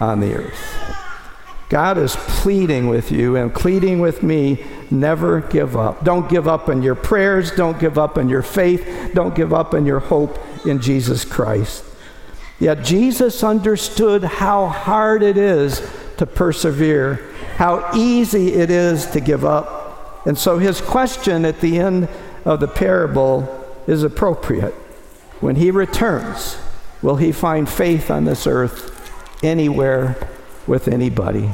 on 0.00 0.18
the 0.18 0.34
earth? 0.34 0.94
God 1.68 1.98
is 1.98 2.16
pleading 2.16 2.88
with 2.88 3.12
you 3.12 3.36
and 3.36 3.54
pleading 3.54 4.00
with 4.00 4.22
me 4.22 4.64
never 4.90 5.40
give 5.40 5.76
up. 5.76 6.04
Don't 6.04 6.28
give 6.28 6.46
up 6.48 6.68
in 6.68 6.82
your 6.82 6.94
prayers. 6.94 7.50
Don't 7.50 7.78
give 7.78 7.98
up 7.98 8.18
in 8.18 8.28
your 8.28 8.42
faith. 8.42 9.12
Don't 9.14 9.34
give 9.34 9.52
up 9.52 9.74
in 9.74 9.86
your 9.86 10.00
hope 10.00 10.38
in 10.66 10.80
Jesus 10.80 11.24
Christ. 11.24 11.84
Yet 12.60 12.84
Jesus 12.84 13.42
understood 13.42 14.24
how 14.24 14.68
hard 14.68 15.22
it 15.22 15.36
is 15.36 15.80
to 16.18 16.26
persevere, 16.26 17.28
how 17.56 17.90
easy 17.94 18.54
it 18.54 18.70
is 18.70 19.06
to 19.08 19.20
give 19.20 19.44
up. 19.44 20.26
And 20.26 20.38
so 20.38 20.58
his 20.58 20.80
question 20.80 21.44
at 21.44 21.60
the 21.60 21.78
end 21.78 22.08
of 22.44 22.60
the 22.60 22.68
parable 22.68 23.66
is 23.86 24.02
appropriate. 24.02 24.74
When 25.44 25.56
he 25.56 25.70
returns, 25.70 26.56
will 27.02 27.16
he 27.16 27.30
find 27.30 27.68
faith 27.68 28.10
on 28.10 28.24
this 28.24 28.46
earth 28.46 29.44
anywhere 29.44 30.16
with 30.66 30.88
anybody? 30.88 31.50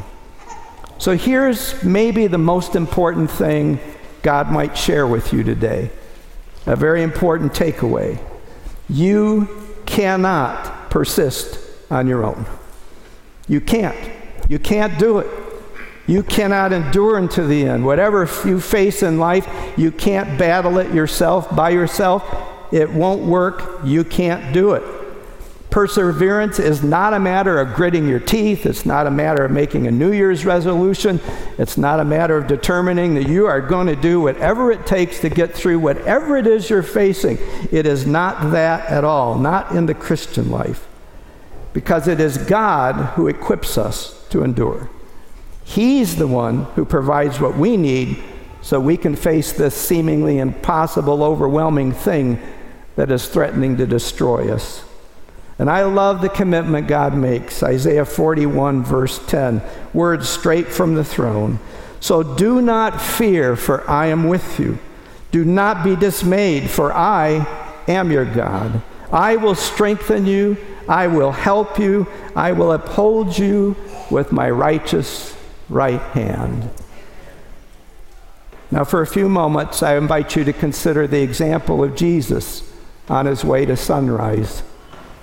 So 0.99 1.17
here's 1.17 1.83
maybe 1.83 2.29
the 2.29 2.39
most 2.39 2.77
important 2.77 3.33
thing 3.33 3.81
God 4.23 4.49
might 4.49 4.79
share 4.79 5.09
with 5.09 5.33
you 5.33 5.43
today. 5.43 5.91
A 6.67 6.77
very 6.77 7.03
important 7.03 7.53
takeaway. 7.53 8.23
You 8.89 9.49
cannot 9.87 10.89
persist 10.91 11.59
on 11.91 12.07
your 12.07 12.25
own. 12.25 12.47
You 13.49 13.61
can't. 13.61 13.99
You 14.49 14.61
can't 14.61 15.01
do 15.01 15.19
it. 15.19 15.27
You 16.07 16.23
cannot 16.23 16.73
endure 16.73 17.17
unto 17.17 17.45
the 17.45 17.67
end. 17.67 17.85
Whatever 17.85 18.29
you 18.45 18.61
face 18.61 19.03
in 19.03 19.19
life, 19.19 19.49
you 19.77 19.91
can't 19.91 20.39
battle 20.39 20.79
it 20.79 20.95
yourself 20.95 21.57
by 21.57 21.71
yourself. 21.71 22.40
It 22.73 22.91
won't 22.91 23.23
work. 23.23 23.81
You 23.85 24.05
can't 24.05 24.53
do 24.53 24.73
it. 24.73 24.83
Perseverance 25.71 26.59
is 26.59 26.83
not 26.83 27.15
a 27.15 27.21
matter 27.21 27.61
of 27.61 27.75
gritting 27.75 28.09
your 28.09 28.19
teeth. 28.19 28.67
It's 28.67 28.85
not 28.85 29.07
a 29.07 29.11
matter 29.11 29.45
of 29.45 29.53
making 29.53 29.87
a 29.87 29.91
New 29.93 30.13
Year's 30.13 30.45
resolution. 30.45 31.21
It's 31.59 31.79
not 31.79 32.01
a 32.01 32.05
matter 32.05 32.37
of 32.37 32.49
determining 32.49 33.15
that 33.15 33.29
you 33.29 33.47
are 33.47 33.61
going 33.61 33.87
to 33.87 33.95
do 33.95 34.21
whatever 34.21 34.73
it 34.73 34.85
takes 34.85 35.21
to 35.21 35.29
get 35.29 35.55
through 35.55 35.79
whatever 35.79 36.37
it 36.37 36.49
is 36.49 36.69
you're 36.69 36.83
facing. 36.83 37.39
It 37.71 37.87
is 37.87 38.05
not 38.05 38.51
that 38.51 38.91
at 38.91 39.05
all, 39.05 39.39
not 39.39 39.71
in 39.71 39.87
the 39.87 39.95
Christian 39.95 40.51
life. 40.51 40.89
Because 41.73 42.09
it 42.09 42.19
is 42.19 42.37
God 42.37 43.15
who 43.15 43.29
equips 43.29 43.79
us 43.79 44.27
to 44.31 44.43
endure. 44.43 44.91
He's 45.63 46.17
the 46.17 46.27
one 46.27 46.65
who 46.75 46.85
provides 46.85 47.39
what 47.39 47.57
we 47.57 47.77
need 47.77 48.21
so 48.61 48.81
we 48.81 48.97
can 48.97 49.15
face 49.15 49.53
this 49.53 49.77
seemingly 49.77 50.39
impossible, 50.39 51.23
overwhelming 51.23 51.93
thing 51.93 52.41
that 53.01 53.11
is 53.11 53.27
threatening 53.27 53.79
to 53.79 53.87
destroy 53.87 54.53
us. 54.53 54.85
And 55.59 55.71
I 55.71 55.85
love 55.85 56.21
the 56.21 56.29
commitment 56.29 56.87
God 56.87 57.17
makes. 57.17 57.63
Isaiah 57.63 58.05
41, 58.05 58.85
verse 58.85 59.19
10, 59.27 59.63
words 59.95 60.29
straight 60.29 60.67
from 60.67 60.97
the 60.97 61.03
throne. 61.03 61.61
So 62.01 62.23
do 62.23 62.61
not 62.61 63.01
fear, 63.01 63.57
for 63.57 63.89
I 63.89 64.09
am 64.09 64.29
with 64.29 64.61
you. 64.61 64.79
Do 65.31 65.47
not 65.47 65.83
be 65.83 65.97
dismayed, 65.97 66.69
for 66.69 66.93
I 66.93 67.47
am 67.89 68.13
your 68.13 68.27
God. 68.27 68.83
I 69.11 69.37
will 69.37 69.55
strengthen 69.55 70.27
you. 70.27 70.59
I 70.87 71.07
will 71.07 71.33
help 71.33 71.79
you. 71.79 72.07
I 72.37 72.53
will 72.53 72.71
uphold 72.71 73.39
you 73.39 73.77
with 74.11 74.31
my 74.31 74.51
righteous 74.51 75.35
right 75.71 76.03
hand. 76.13 76.69
Now, 78.71 78.85
for 78.85 79.01
a 79.01 79.07
few 79.07 79.31
moments, 79.31 79.83
I 79.83 79.97
invite 79.97 80.37
you 80.37 80.45
to 80.45 80.53
consider 80.53 81.07
the 81.07 81.23
example 81.23 81.83
of 81.83 81.97
Jesus 81.97 82.70
on 83.11 83.27
his 83.27 83.45
way 83.45 83.67
to 83.67 83.77
sunrise. 83.77 84.61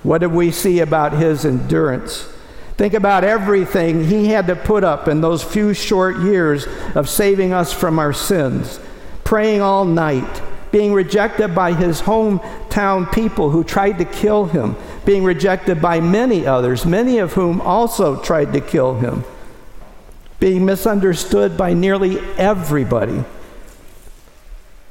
What 0.03 0.19
did 0.19 0.31
we 0.31 0.51
see 0.51 0.79
about 0.79 1.13
his 1.13 1.45
endurance? 1.45 2.27
Think 2.75 2.93
about 2.93 3.23
everything 3.23 4.03
he 4.03 4.27
had 4.27 4.45
to 4.47 4.55
put 4.55 4.83
up 4.83 5.07
in 5.07 5.21
those 5.21 5.43
few 5.43 5.73
short 5.73 6.17
years 6.17 6.67
of 6.93 7.09
saving 7.09 7.53
us 7.53 7.73
from 7.73 7.97
our 7.97 8.13
sins, 8.13 8.79
praying 9.23 9.61
all 9.61 9.85
night, 9.85 10.41
being 10.71 10.93
rejected 10.93 11.55
by 11.55 11.73
his 11.73 12.01
hometown 12.01 13.11
people 13.11 13.49
who 13.49 13.63
tried 13.63 13.97
to 13.97 14.05
kill 14.05 14.45
him, 14.45 14.75
being 15.05 15.23
rejected 15.23 15.81
by 15.81 15.99
many 15.99 16.45
others, 16.45 16.85
many 16.85 17.17
of 17.17 17.33
whom 17.33 17.61
also 17.61 18.21
tried 18.21 18.53
to 18.53 18.61
kill 18.61 18.95
him, 18.95 19.23
being 20.39 20.65
misunderstood 20.65 21.57
by 21.57 21.73
nearly 21.73 22.19
everybody, 22.37 23.23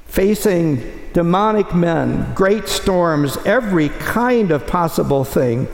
facing 0.06 1.05
demonic 1.16 1.74
men, 1.74 2.30
great 2.34 2.68
storms, 2.68 3.38
every 3.46 3.88
kind 3.88 4.50
of 4.50 4.66
possible 4.66 5.24
thing, 5.24 5.66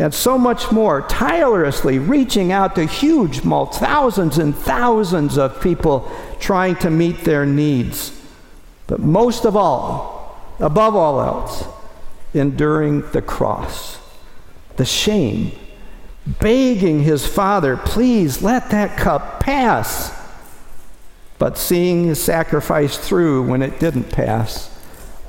and 0.00 0.12
so 0.12 0.36
much 0.36 0.72
more, 0.72 1.02
tirelessly 1.02 2.00
reaching 2.00 2.50
out 2.50 2.74
to 2.74 2.84
huge 2.84 3.44
multitudes, 3.44 3.78
thousands 3.78 4.38
and 4.38 4.56
thousands 4.56 5.38
of 5.38 5.60
people 5.60 6.10
trying 6.40 6.74
to 6.74 6.90
meet 6.90 7.16
their 7.20 7.46
needs. 7.46 8.10
But 8.88 8.98
most 8.98 9.44
of 9.44 9.54
all, 9.54 10.36
above 10.58 10.96
all 10.96 11.20
else, 11.20 11.64
enduring 12.34 13.08
the 13.12 13.22
cross, 13.22 14.00
the 14.78 14.84
shame, 14.84 15.52
begging 16.26 17.04
his 17.04 17.24
father, 17.24 17.76
please 17.76 18.42
let 18.42 18.70
that 18.70 18.98
cup 18.98 19.38
pass. 19.38 20.12
But 21.38 21.56
seeing 21.56 22.06
his 22.06 22.20
sacrifice 22.20 22.98
through 22.98 23.44
when 23.44 23.62
it 23.62 23.78
didn't 23.78 24.10
pass 24.10 24.71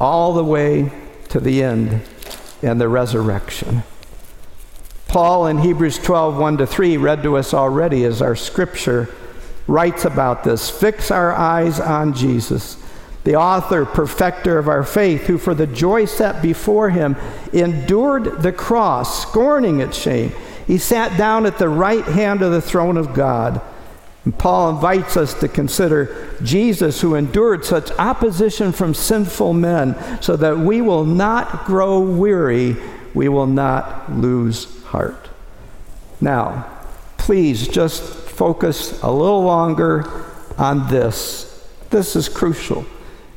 all 0.04 0.34
the 0.34 0.44
way 0.44 0.92
to 1.30 1.40
the 1.40 1.64
end 1.64 2.02
and 2.62 2.80
the 2.80 2.90
resurrection. 2.90 3.84
Paul 5.08 5.48
in 5.48 5.60
Hebrews 5.60 5.98
12, 6.00 6.38
1 6.38 6.58
to 6.58 6.68
3, 6.68 6.98
read 6.98 7.24
to 7.24 7.38
us 7.38 7.54
already 7.54 8.04
as 8.04 8.22
our 8.22 8.36
scripture, 8.36 9.10
writes 9.66 10.04
about 10.04 10.44
this. 10.44 10.70
Fix 10.70 11.10
our 11.10 11.32
eyes 11.32 11.80
on 11.80 12.14
Jesus, 12.14 12.84
the 13.24 13.36
author, 13.36 13.86
perfecter 13.86 14.58
of 14.58 14.68
our 14.68 14.84
faith, 14.84 15.28
who 15.28 15.38
for 15.38 15.54
the 15.54 15.68
joy 15.68 16.04
set 16.04 16.42
before 16.42 16.90
him 16.90 17.16
endured 17.54 18.42
the 18.42 18.52
cross, 18.52 19.22
scorning 19.22 19.80
its 19.80 19.98
shame. 19.98 20.34
He 20.68 20.78
sat 20.80 21.18
down 21.18 21.46
at 21.46 21.60
the 21.60 21.70
right 21.70 22.04
hand 22.04 22.42
of 22.42 22.52
the 22.52 22.62
throne 22.62 22.98
of 22.98 23.14
God. 23.14 23.62
And 24.26 24.38
Paul 24.38 24.70
invites 24.70 25.18
us 25.18 25.34
to 25.42 25.48
consider 25.50 26.36
Jesus, 26.42 27.02
who 27.02 27.16
endured 27.16 27.66
such 27.66 27.92
opposition 27.92 28.72
from 28.72 28.94
sinful 28.94 29.54
men, 29.54 29.98
so 30.22 30.38
that 30.38 30.58
we 30.58 30.82
will 30.82 31.04
not 31.06 31.66
grow 31.66 32.00
weary, 32.00 32.78
we 33.14 33.28
will 33.28 33.48
not 33.48 34.12
lose 34.14 34.84
heart. 34.86 35.30
Now, 36.22 36.66
please 37.18 37.68
just 37.68 38.02
focus 38.02 39.02
a 39.04 39.12
little 39.12 39.44
longer 39.44 40.10
on 40.58 40.90
this. 40.90 41.68
This 41.90 42.16
is 42.16 42.30
crucial. 42.30 42.86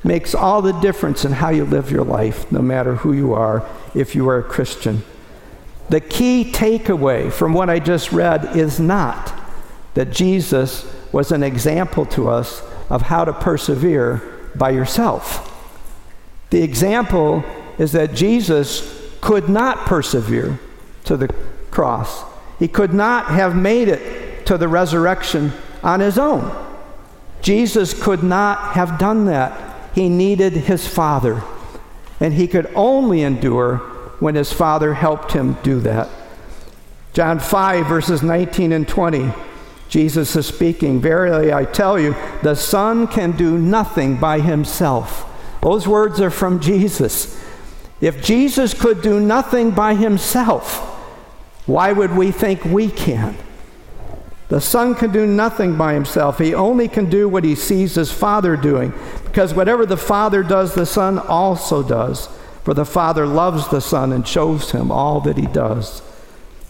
Makes 0.05 0.37
all 0.37 0.63
the 0.63 0.79
difference 0.81 1.25
in 1.25 1.33
how 1.33 1.51
you 1.51 1.65
live 1.65 1.91
your 1.91 2.05
life, 2.05 2.51
no 2.53 2.63
matter 2.63 2.95
who 2.95 3.13
you 3.13 3.35
are, 3.35 3.69
if 3.93 4.15
you 4.15 4.29
are 4.29 4.39
a 4.39 4.43
Christian. 4.45 5.03
The 5.89 6.01
key 6.01 6.53
takeaway 6.53 7.33
from 7.33 7.55
what 7.55 7.71
I 7.71 7.81
just 7.81 8.13
read 8.13 8.57
is 8.57 8.79
not 8.79 9.33
that 9.97 10.13
Jesus 10.13 10.87
was 11.11 11.33
an 11.33 11.43
example 11.43 12.05
to 12.05 12.29
us 12.29 12.63
of 12.91 13.01
how 13.01 13.25
to 13.25 13.33
persevere 13.33 14.23
by 14.55 14.71
yourself. 14.71 15.43
The 16.51 16.63
example 16.63 17.43
is 17.79 17.93
that 17.93 18.15
Jesus 18.15 19.11
could 19.23 19.49
not 19.49 19.87
persevere 19.87 20.61
to 21.05 21.17
the 21.17 21.29
cross. 21.71 22.25
He 22.59 22.69
could 22.69 22.93
not 22.93 23.29
have 23.29 23.57
made 23.57 23.89
it 23.89 24.45
to 24.47 24.59
the 24.59 24.69
resurrection 24.69 25.53
on 25.83 26.01
his 26.01 26.19
own. 26.19 26.55
Jesus 27.41 27.95
could 27.99 28.23
not 28.23 28.75
have 28.75 28.99
done 28.99 29.25
that. 29.27 29.93
He 29.95 30.11
needed 30.11 30.53
his 30.53 30.87
Father. 30.87 31.43
And 32.21 32.35
he 32.35 32.47
could 32.47 32.71
only 32.75 33.23
endure 33.23 33.79
when 34.21 34.35
his 34.35 34.53
Father 34.53 34.93
helped 34.93 35.33
him 35.33 35.57
do 35.63 35.81
that. 35.81 36.11
John 37.15 37.39
5, 37.39 37.87
verses 37.87 38.23
19 38.23 38.73
and 38.73 38.87
20. 38.87 39.33
Jesus 39.89 40.35
is 40.37 40.47
speaking, 40.47 41.01
Verily 41.01 41.53
I 41.53 41.65
tell 41.65 41.99
you, 41.99 42.15
the 42.43 42.55
Son 42.55 43.07
can 43.07 43.33
do 43.33 43.57
nothing 43.57 44.17
by 44.17 44.41
himself. 44.41 45.25
Those 45.63 45.87
words 45.87 46.21
are 46.21 46.31
from 46.31 46.61
Jesus. 46.61 47.41
If 48.01 48.23
Jesus 48.23 48.75
could 48.75 49.01
do 49.01 49.21
nothing 49.21 49.71
by 49.71 49.95
himself, 49.95 50.79
why 51.67 51.93
would 51.93 52.17
we 52.17 52.31
think 52.31 52.65
we 52.65 52.91
can? 52.91 53.37
The 54.49 54.61
Son 54.61 54.95
can 54.95 55.11
do 55.11 55.27
nothing 55.27 55.77
by 55.77 55.95
himself. 55.95 56.39
He 56.39 56.55
only 56.55 56.87
can 56.87 57.11
do 57.11 57.29
what 57.29 57.43
he 57.43 57.55
sees 57.57 57.97
his 57.97 58.13
Father 58.13 58.57
doing, 58.57 58.93
because 59.25 59.55
whatever 59.55 59.85
the 59.85 59.97
Father 59.97 60.43
does, 60.43 60.75
the 60.75 60.87
Son 60.87 61.19
also 61.19 61.83
does. 61.83 62.29
For 62.63 62.75
the 62.75 62.85
Father 62.85 63.27
loves 63.27 63.69
the 63.69 63.81
Son 63.81 64.13
and 64.13 64.27
shows 64.27 64.71
him 64.73 64.91
all 64.91 65.21
that 65.23 65.37
he 65.37 65.47
does. 65.47 66.03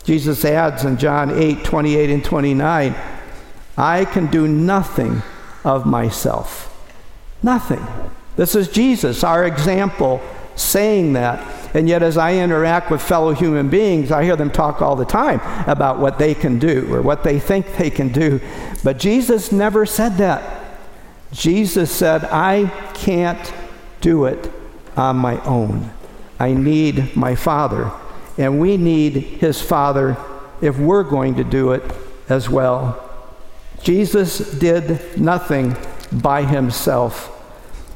Jesus 0.06 0.44
adds 0.44 0.84
in 0.84 0.98
John 0.98 1.32
8 1.32 1.64
28 1.64 2.10
and 2.10 2.24
29, 2.24 2.94
I 3.76 4.04
can 4.04 4.28
do 4.28 4.46
nothing 4.46 5.20
of 5.64 5.84
myself. 5.84 6.72
Nothing. 7.42 7.84
This 8.36 8.54
is 8.54 8.68
Jesus, 8.68 9.24
our 9.24 9.44
example, 9.44 10.22
saying 10.54 11.14
that. 11.14 11.44
And 11.74 11.88
yet, 11.88 12.04
as 12.04 12.16
I 12.16 12.36
interact 12.36 12.88
with 12.88 13.02
fellow 13.02 13.32
human 13.32 13.68
beings, 13.68 14.12
I 14.12 14.22
hear 14.22 14.36
them 14.36 14.50
talk 14.50 14.80
all 14.80 14.94
the 14.94 15.04
time 15.04 15.40
about 15.68 15.98
what 15.98 16.20
they 16.20 16.34
can 16.34 16.60
do 16.60 16.86
or 16.94 17.02
what 17.02 17.24
they 17.24 17.40
think 17.40 17.76
they 17.76 17.90
can 17.90 18.12
do. 18.12 18.40
But 18.84 18.98
Jesus 18.98 19.50
never 19.50 19.84
said 19.84 20.18
that. 20.18 20.64
Jesus 21.32 21.90
said, 21.90 22.24
I 22.26 22.68
can't 22.94 23.52
do 24.00 24.26
it 24.26 24.52
on 24.96 25.16
my 25.16 25.42
own. 25.42 25.90
I 26.38 26.54
need 26.54 27.16
my 27.16 27.34
Father 27.34 27.90
and 28.38 28.60
we 28.60 28.76
need 28.76 29.14
his 29.14 29.60
Father 29.60 30.16
if 30.60 30.78
we're 30.78 31.02
going 31.02 31.36
to 31.36 31.44
do 31.44 31.72
it 31.72 31.82
as 32.28 32.48
well. 32.48 33.02
Jesus 33.82 34.38
did 34.38 35.18
nothing 35.18 35.76
by 36.12 36.42
himself. 36.42 37.32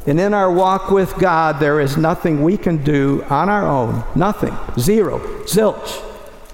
And 0.06 0.18
in 0.18 0.32
our 0.32 0.50
walk 0.50 0.90
with 0.90 1.18
God, 1.18 1.60
there 1.60 1.80
is 1.80 1.96
nothing 1.96 2.42
we 2.42 2.56
can 2.56 2.82
do 2.82 3.24
on 3.28 3.48
our 3.48 3.66
own. 3.66 4.04
Nothing. 4.14 4.56
Zero. 4.78 5.18
Zilch. 5.44 6.02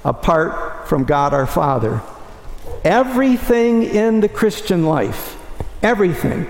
Apart 0.04 0.88
from 0.88 1.04
God 1.04 1.32
our 1.32 1.46
Father. 1.46 2.00
Everything 2.84 3.82
in 3.82 4.20
the 4.20 4.28
Christian 4.28 4.84
life, 4.86 5.36
everything, 5.82 6.46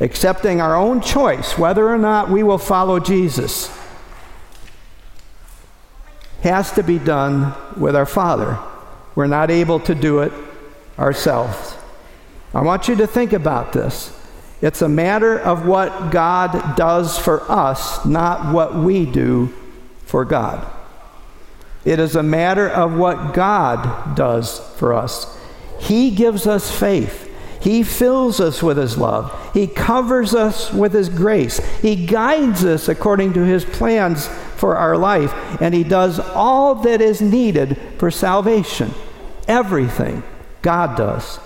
excepting 0.00 0.60
our 0.60 0.76
own 0.76 1.00
choice, 1.00 1.56
whether 1.56 1.88
or 1.88 1.98
not 1.98 2.28
we 2.28 2.42
will 2.42 2.58
follow 2.58 3.00
Jesus, 3.00 3.70
has 6.42 6.72
to 6.72 6.82
be 6.82 6.98
done 6.98 7.54
with 7.76 7.96
our 7.96 8.06
Father. 8.06 8.58
We're 9.14 9.26
not 9.26 9.50
able 9.50 9.80
to 9.80 9.94
do 9.94 10.20
it 10.20 10.32
ourselves. 10.98 11.76
I 12.54 12.62
want 12.62 12.88
you 12.88 12.96
to 12.96 13.06
think 13.06 13.32
about 13.32 13.72
this. 13.72 14.14
It's 14.60 14.82
a 14.82 14.88
matter 14.88 15.38
of 15.38 15.66
what 15.66 16.10
God 16.10 16.76
does 16.76 17.18
for 17.18 17.48
us, 17.50 18.04
not 18.04 18.52
what 18.52 18.74
we 18.74 19.06
do 19.06 19.54
for 20.04 20.24
God. 20.24 20.66
It 21.84 22.00
is 22.00 22.16
a 22.16 22.22
matter 22.22 22.68
of 22.68 22.96
what 22.96 23.34
God 23.34 24.16
does 24.16 24.60
for 24.76 24.92
us. 24.94 25.38
He 25.78 26.10
gives 26.10 26.46
us 26.46 26.76
faith. 26.76 27.27
He 27.60 27.82
fills 27.82 28.40
us 28.40 28.62
with 28.62 28.76
His 28.76 28.96
love. 28.96 29.52
He 29.52 29.66
covers 29.66 30.34
us 30.34 30.72
with 30.72 30.92
His 30.92 31.08
grace. 31.08 31.58
He 31.80 32.06
guides 32.06 32.64
us 32.64 32.88
according 32.88 33.32
to 33.34 33.44
His 33.44 33.64
plans 33.64 34.28
for 34.56 34.76
our 34.76 34.96
life. 34.96 35.32
And 35.60 35.74
He 35.74 35.84
does 35.84 36.18
all 36.18 36.76
that 36.76 37.00
is 37.00 37.20
needed 37.20 37.80
for 37.98 38.10
salvation. 38.10 38.92
Everything 39.46 40.22
God 40.62 40.96
does. 40.96 41.40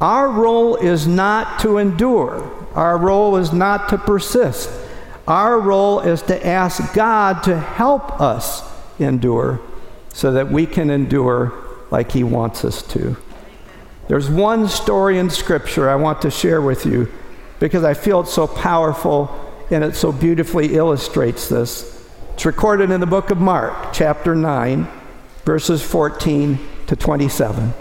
Our 0.00 0.30
role 0.30 0.76
is 0.76 1.06
not 1.06 1.60
to 1.60 1.78
endure, 1.78 2.50
our 2.74 2.96
role 2.96 3.36
is 3.36 3.52
not 3.52 3.88
to 3.90 3.98
persist. 3.98 4.70
Our 5.28 5.60
role 5.60 6.00
is 6.00 6.22
to 6.22 6.44
ask 6.44 6.92
God 6.92 7.44
to 7.44 7.56
help 7.56 8.20
us 8.20 8.68
endure 8.98 9.60
so 10.12 10.32
that 10.32 10.50
we 10.50 10.66
can 10.66 10.90
endure 10.90 11.52
like 11.90 12.10
He 12.10 12.24
wants 12.24 12.64
us 12.64 12.82
to. 12.88 13.16
There's 14.10 14.28
one 14.28 14.66
story 14.66 15.18
in 15.18 15.30
Scripture 15.30 15.88
I 15.88 15.94
want 15.94 16.22
to 16.22 16.32
share 16.32 16.60
with 16.60 16.84
you 16.84 17.06
because 17.60 17.84
I 17.84 17.94
feel 17.94 18.22
it's 18.22 18.32
so 18.32 18.48
powerful 18.48 19.30
and 19.70 19.84
it 19.84 19.94
so 19.94 20.10
beautifully 20.10 20.74
illustrates 20.74 21.48
this. 21.48 22.04
It's 22.34 22.44
recorded 22.44 22.90
in 22.90 22.98
the 22.98 23.06
book 23.06 23.30
of 23.30 23.38
Mark, 23.38 23.92
chapter 23.92 24.34
9, 24.34 24.88
verses 25.44 25.80
14 25.80 26.58
to 26.88 26.96
27. 26.96 27.72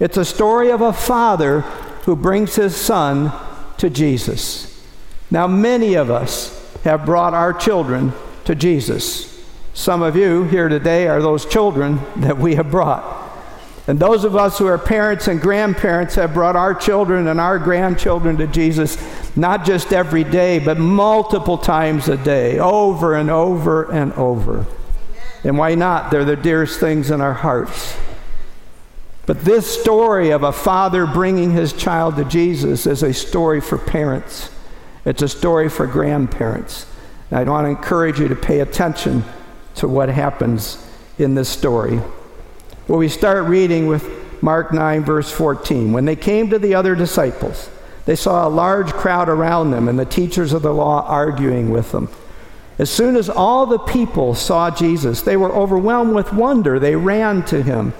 It's 0.00 0.16
a 0.16 0.24
story 0.24 0.72
of 0.72 0.80
a 0.80 0.92
father 0.92 1.60
who 2.04 2.16
brings 2.16 2.56
his 2.56 2.74
son 2.74 3.32
to 3.76 3.88
Jesus. 3.88 4.84
Now, 5.30 5.46
many 5.46 5.94
of 5.94 6.10
us 6.10 6.68
have 6.82 7.06
brought 7.06 7.32
our 7.32 7.52
children 7.52 8.12
to 8.44 8.56
Jesus. 8.56 9.40
Some 9.72 10.02
of 10.02 10.16
you 10.16 10.42
here 10.42 10.68
today 10.68 11.06
are 11.06 11.22
those 11.22 11.46
children 11.46 12.00
that 12.16 12.38
we 12.38 12.56
have 12.56 12.72
brought. 12.72 13.29
And 13.86 13.98
those 13.98 14.24
of 14.24 14.36
us 14.36 14.58
who 14.58 14.66
are 14.66 14.78
parents 14.78 15.26
and 15.26 15.40
grandparents 15.40 16.14
have 16.14 16.34
brought 16.34 16.54
our 16.54 16.74
children 16.74 17.26
and 17.26 17.40
our 17.40 17.58
grandchildren 17.58 18.36
to 18.36 18.46
Jesus, 18.46 18.98
not 19.36 19.64
just 19.64 19.92
every 19.92 20.22
day, 20.22 20.58
but 20.58 20.78
multiple 20.78 21.58
times 21.58 22.08
a 22.08 22.16
day, 22.16 22.58
over 22.58 23.16
and 23.16 23.30
over 23.30 23.90
and 23.90 24.12
over. 24.12 24.66
And 25.42 25.56
why 25.56 25.74
not? 25.74 26.10
They're 26.10 26.24
the 26.24 26.36
dearest 26.36 26.78
things 26.78 27.10
in 27.10 27.20
our 27.20 27.32
hearts. 27.32 27.96
But 29.26 29.44
this 29.44 29.80
story 29.80 30.30
of 30.30 30.42
a 30.42 30.52
father 30.52 31.06
bringing 31.06 31.52
his 31.52 31.72
child 31.72 32.16
to 32.16 32.24
Jesus 32.24 32.86
is 32.86 33.02
a 33.02 33.14
story 33.14 33.60
for 33.60 33.78
parents, 33.78 34.50
it's 35.04 35.22
a 35.22 35.28
story 35.28 35.68
for 35.68 35.86
grandparents. 35.86 36.86
And 37.30 37.38
I 37.38 37.50
want 37.50 37.64
to 37.64 37.70
encourage 37.70 38.18
you 38.18 38.28
to 38.28 38.36
pay 38.36 38.60
attention 38.60 39.24
to 39.76 39.86
what 39.88 40.08
happens 40.08 40.84
in 41.16 41.34
this 41.34 41.48
story. 41.48 42.00
Well, 42.90 42.98
we 42.98 43.08
start 43.08 43.44
reading 43.44 43.86
with 43.86 44.42
Mark 44.42 44.72
9, 44.72 45.04
verse 45.04 45.30
14. 45.30 45.92
When 45.92 46.06
they 46.06 46.16
came 46.16 46.50
to 46.50 46.58
the 46.58 46.74
other 46.74 46.96
disciples, 46.96 47.70
they 48.04 48.16
saw 48.16 48.48
a 48.48 48.50
large 48.50 48.92
crowd 48.92 49.28
around 49.28 49.70
them 49.70 49.86
and 49.86 49.96
the 49.96 50.04
teachers 50.04 50.52
of 50.52 50.62
the 50.62 50.74
law 50.74 51.06
arguing 51.06 51.70
with 51.70 51.92
them. 51.92 52.08
As 52.80 52.90
soon 52.90 53.14
as 53.14 53.30
all 53.30 53.64
the 53.64 53.78
people 53.78 54.34
saw 54.34 54.72
Jesus, 54.72 55.22
they 55.22 55.36
were 55.36 55.54
overwhelmed 55.54 56.16
with 56.16 56.32
wonder. 56.32 56.80
They 56.80 56.96
ran 56.96 57.44
to 57.44 57.62
him. 57.62 57.92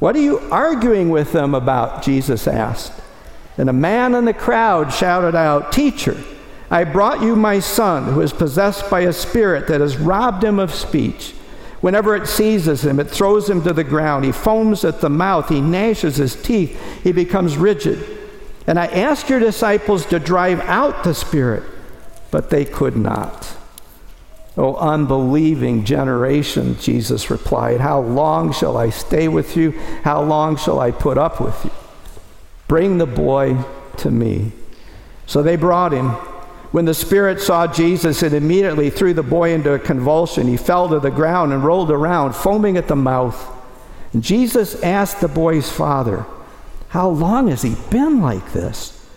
What 0.00 0.16
are 0.16 0.22
you 0.22 0.40
arguing 0.50 1.10
with 1.10 1.30
them 1.30 1.54
about? 1.54 2.02
Jesus 2.02 2.48
asked. 2.48 3.00
And 3.56 3.70
a 3.70 3.72
man 3.72 4.16
in 4.16 4.24
the 4.24 4.34
crowd 4.34 4.92
shouted 4.92 5.36
out, 5.36 5.70
Teacher, 5.70 6.16
I 6.68 6.82
brought 6.82 7.22
you 7.22 7.36
my 7.36 7.60
son 7.60 8.12
who 8.12 8.22
is 8.22 8.32
possessed 8.32 8.90
by 8.90 9.02
a 9.02 9.12
spirit 9.12 9.68
that 9.68 9.80
has 9.80 9.98
robbed 9.98 10.42
him 10.42 10.58
of 10.58 10.74
speech. 10.74 11.33
Whenever 11.84 12.16
it 12.16 12.26
seizes 12.26 12.82
him, 12.82 12.98
it 12.98 13.10
throws 13.10 13.50
him 13.50 13.62
to 13.62 13.74
the 13.74 13.84
ground. 13.84 14.24
He 14.24 14.32
foams 14.32 14.86
at 14.86 15.02
the 15.02 15.10
mouth. 15.10 15.50
He 15.50 15.60
gnashes 15.60 16.16
his 16.16 16.34
teeth. 16.34 16.80
He 17.02 17.12
becomes 17.12 17.58
rigid. 17.58 18.02
And 18.66 18.78
I 18.78 18.86
asked 18.86 19.28
your 19.28 19.38
disciples 19.38 20.06
to 20.06 20.18
drive 20.18 20.60
out 20.60 21.04
the 21.04 21.12
spirit, 21.12 21.62
but 22.30 22.48
they 22.48 22.64
could 22.64 22.96
not. 22.96 23.54
O 24.56 24.76
unbelieving 24.76 25.84
generation, 25.84 26.78
Jesus 26.80 27.28
replied, 27.28 27.82
How 27.82 28.00
long 28.00 28.50
shall 28.54 28.78
I 28.78 28.88
stay 28.88 29.28
with 29.28 29.54
you? 29.54 29.72
How 30.04 30.22
long 30.22 30.56
shall 30.56 30.80
I 30.80 30.90
put 30.90 31.18
up 31.18 31.38
with 31.38 31.66
you? 31.66 31.70
Bring 32.66 32.96
the 32.96 33.04
boy 33.04 33.62
to 33.98 34.10
me. 34.10 34.52
So 35.26 35.42
they 35.42 35.56
brought 35.56 35.92
him. 35.92 36.16
When 36.74 36.86
the 36.86 36.92
Spirit 36.92 37.40
saw 37.40 37.68
Jesus, 37.68 38.24
it 38.24 38.32
immediately 38.32 38.90
threw 38.90 39.14
the 39.14 39.22
boy 39.22 39.52
into 39.52 39.74
a 39.74 39.78
convulsion. 39.78 40.48
He 40.48 40.56
fell 40.56 40.88
to 40.88 40.98
the 40.98 41.08
ground 41.08 41.52
and 41.52 41.64
rolled 41.64 41.92
around, 41.92 42.34
foaming 42.34 42.76
at 42.76 42.88
the 42.88 42.96
mouth. 42.96 43.48
And 44.12 44.24
Jesus 44.24 44.82
asked 44.82 45.20
the 45.20 45.28
boy's 45.28 45.70
father, 45.70 46.26
How 46.88 47.10
long 47.10 47.46
has 47.46 47.62
he 47.62 47.76
been 47.90 48.20
like 48.20 48.52
this? 48.52 49.08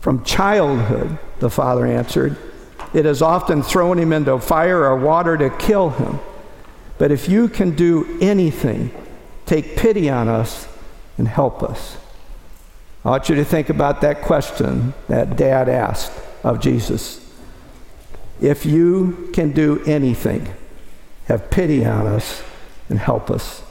From 0.00 0.24
childhood, 0.24 1.16
the 1.38 1.48
father 1.48 1.86
answered. 1.86 2.36
It 2.92 3.04
has 3.04 3.22
often 3.22 3.62
thrown 3.62 3.96
him 3.96 4.12
into 4.12 4.40
fire 4.40 4.82
or 4.82 4.96
water 4.96 5.38
to 5.38 5.48
kill 5.48 5.90
him. 5.90 6.18
But 6.98 7.12
if 7.12 7.28
you 7.28 7.46
can 7.46 7.76
do 7.76 8.18
anything, 8.20 8.90
take 9.46 9.76
pity 9.76 10.10
on 10.10 10.26
us 10.26 10.66
and 11.18 11.28
help 11.28 11.62
us. 11.62 11.98
I 13.04 13.10
want 13.10 13.28
you 13.28 13.36
to 13.36 13.44
think 13.44 13.68
about 13.68 14.00
that 14.00 14.22
question 14.22 14.92
that 15.06 15.36
dad 15.36 15.68
asked 15.68 16.10
of 16.42 16.60
Jesus. 16.60 17.20
If 18.40 18.64
you 18.64 19.30
can 19.32 19.52
do 19.52 19.82
anything, 19.84 20.48
have 21.26 21.50
pity 21.50 21.84
on 21.84 22.06
us 22.06 22.42
and 22.88 22.98
help 22.98 23.30
us. 23.30 23.62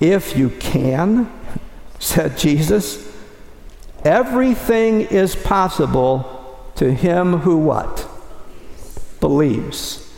If 0.00 0.36
you 0.36 0.50
can, 0.50 1.30
said 1.98 2.36
Jesus, 2.36 3.10
everything 4.04 5.02
is 5.02 5.34
possible 5.34 6.72
to 6.76 6.92
him 6.92 7.38
who 7.38 7.58
what? 7.58 8.08
Believes. 9.20 10.12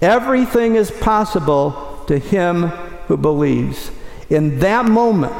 Everything 0.00 0.76
is 0.76 0.90
possible 0.90 2.04
to 2.06 2.18
him 2.18 2.68
who 3.08 3.16
believes. 3.16 3.90
In 4.28 4.58
that 4.60 4.86
moment, 4.86 5.34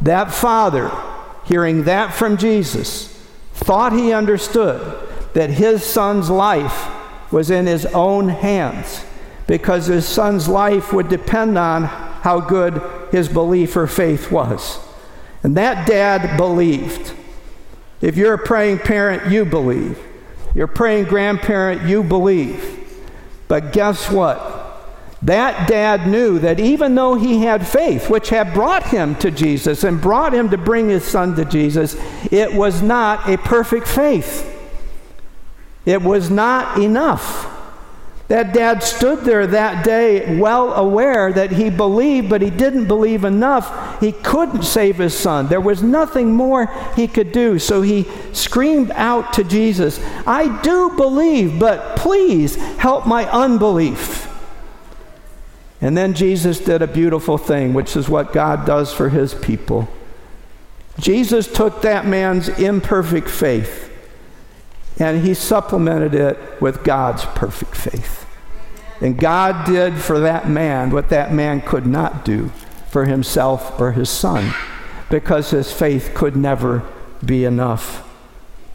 that 0.00 0.32
father, 0.32 0.90
hearing 1.44 1.84
that 1.84 2.14
from 2.14 2.36
Jesus, 2.36 3.17
thought 3.58 3.92
he 3.92 4.12
understood 4.12 4.80
that 5.34 5.50
his 5.50 5.84
son's 5.84 6.30
life 6.30 6.88
was 7.32 7.50
in 7.50 7.66
his 7.66 7.86
own 7.86 8.28
hands 8.28 9.04
because 9.46 9.86
his 9.86 10.06
son's 10.06 10.48
life 10.48 10.92
would 10.92 11.08
depend 11.08 11.58
on 11.58 11.84
how 11.84 12.40
good 12.40 12.82
his 13.10 13.28
belief 13.28 13.76
or 13.76 13.86
faith 13.86 14.30
was. 14.30 14.78
And 15.42 15.56
that 15.56 15.86
dad 15.86 16.36
believed. 16.36 17.12
If 18.00 18.16
you're 18.16 18.34
a 18.34 18.38
praying 18.38 18.78
parent, 18.78 19.32
you 19.32 19.44
believe. 19.44 19.98
You're 20.54 20.66
a 20.66 20.68
praying 20.68 21.04
grandparent, 21.04 21.88
you 21.88 22.02
believe. 22.02 22.74
But 23.48 23.72
guess 23.72 24.10
what? 24.10 24.47
That 25.22 25.68
dad 25.68 26.06
knew 26.06 26.38
that 26.38 26.60
even 26.60 26.94
though 26.94 27.14
he 27.16 27.42
had 27.42 27.66
faith, 27.66 28.08
which 28.08 28.28
had 28.28 28.54
brought 28.54 28.84
him 28.84 29.16
to 29.16 29.30
Jesus 29.30 29.82
and 29.82 30.00
brought 30.00 30.32
him 30.32 30.50
to 30.50 30.58
bring 30.58 30.88
his 30.88 31.04
son 31.04 31.34
to 31.36 31.44
Jesus, 31.44 31.96
it 32.30 32.54
was 32.54 32.82
not 32.82 33.28
a 33.28 33.36
perfect 33.36 33.88
faith. 33.88 34.54
It 35.84 36.02
was 36.02 36.30
not 36.30 36.78
enough. 36.78 37.54
That 38.28 38.52
dad 38.52 38.82
stood 38.82 39.20
there 39.24 39.46
that 39.46 39.84
day 39.84 40.38
well 40.38 40.74
aware 40.74 41.32
that 41.32 41.50
he 41.50 41.70
believed, 41.70 42.28
but 42.28 42.42
he 42.42 42.50
didn't 42.50 42.84
believe 42.84 43.24
enough. 43.24 43.98
He 44.00 44.12
couldn't 44.12 44.64
save 44.64 44.98
his 44.98 45.18
son. 45.18 45.48
There 45.48 45.62
was 45.62 45.82
nothing 45.82 46.32
more 46.32 46.66
he 46.94 47.08
could 47.08 47.32
do. 47.32 47.58
So 47.58 47.80
he 47.80 48.06
screamed 48.34 48.90
out 48.92 49.32
to 49.32 49.44
Jesus, 49.44 49.98
I 50.26 50.60
do 50.60 50.90
believe, 50.90 51.58
but 51.58 51.96
please 51.96 52.56
help 52.76 53.06
my 53.06 53.28
unbelief. 53.30 54.27
And 55.80 55.96
then 55.96 56.14
Jesus 56.14 56.58
did 56.58 56.82
a 56.82 56.86
beautiful 56.86 57.38
thing, 57.38 57.72
which 57.72 57.96
is 57.96 58.08
what 58.08 58.32
God 58.32 58.66
does 58.66 58.92
for 58.92 59.08
his 59.10 59.34
people. 59.34 59.88
Jesus 60.98 61.50
took 61.50 61.82
that 61.82 62.06
man's 62.06 62.48
imperfect 62.48 63.28
faith 63.30 63.84
and 64.98 65.24
he 65.24 65.34
supplemented 65.34 66.14
it 66.14 66.60
with 66.60 66.82
God's 66.82 67.24
perfect 67.24 67.76
faith. 67.76 68.26
And 69.00 69.16
God 69.16 69.64
did 69.64 69.94
for 69.94 70.18
that 70.20 70.48
man 70.48 70.90
what 70.90 71.10
that 71.10 71.32
man 71.32 71.60
could 71.60 71.86
not 71.86 72.24
do 72.24 72.48
for 72.88 73.04
himself 73.04 73.78
or 73.78 73.92
his 73.92 74.10
son 74.10 74.52
because 75.08 75.50
his 75.50 75.72
faith 75.72 76.12
could 76.14 76.36
never 76.36 76.82
be 77.24 77.44
enough. 77.44 78.04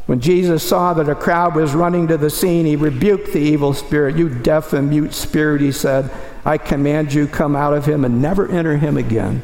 When 0.06 0.20
Jesus 0.20 0.68
saw 0.68 0.94
that 0.94 1.10
a 1.10 1.16
crowd 1.16 1.56
was 1.56 1.74
running 1.74 2.08
to 2.08 2.18
the 2.18 2.30
scene, 2.30 2.66
he 2.66 2.76
rebuked 2.76 3.34
the 3.34 3.40
evil 3.40 3.74
spirit. 3.74 4.16
You 4.16 4.30
deaf 4.30 4.74
and 4.74 4.90
mute 4.90 5.14
spirit, 5.14 5.62
he 5.62 5.72
said. 5.72 6.12
I 6.46 6.58
command 6.58 7.14
you, 7.14 7.28
come 7.28 7.56
out 7.56 7.74
of 7.74 7.86
him 7.86 8.04
and 8.04 8.22
never 8.22 8.48
enter 8.48 8.78
him 8.78 8.98
again. 8.98 9.44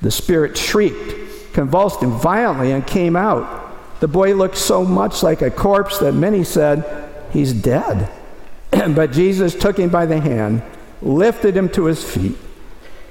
The 0.00 0.10
spirit 0.10 0.56
shrieked 0.56 1.24
convulsed 1.54 2.02
him 2.02 2.10
violently 2.10 2.72
and 2.72 2.86
came 2.86 3.16
out. 3.16 4.00
The 4.00 4.08
boy 4.08 4.34
looked 4.34 4.58
so 4.58 4.84
much 4.84 5.22
like 5.22 5.40
a 5.40 5.50
corpse 5.50 5.98
that 6.00 6.12
many 6.12 6.44
said, 6.44 7.08
He's 7.32 7.52
dead. 7.54 8.10
but 8.70 9.12
Jesus 9.12 9.54
took 9.54 9.78
him 9.78 9.88
by 9.88 10.04
the 10.04 10.20
hand, 10.20 10.62
lifted 11.00 11.56
him 11.56 11.68
to 11.70 11.86
his 11.86 12.04
feet, 12.04 12.36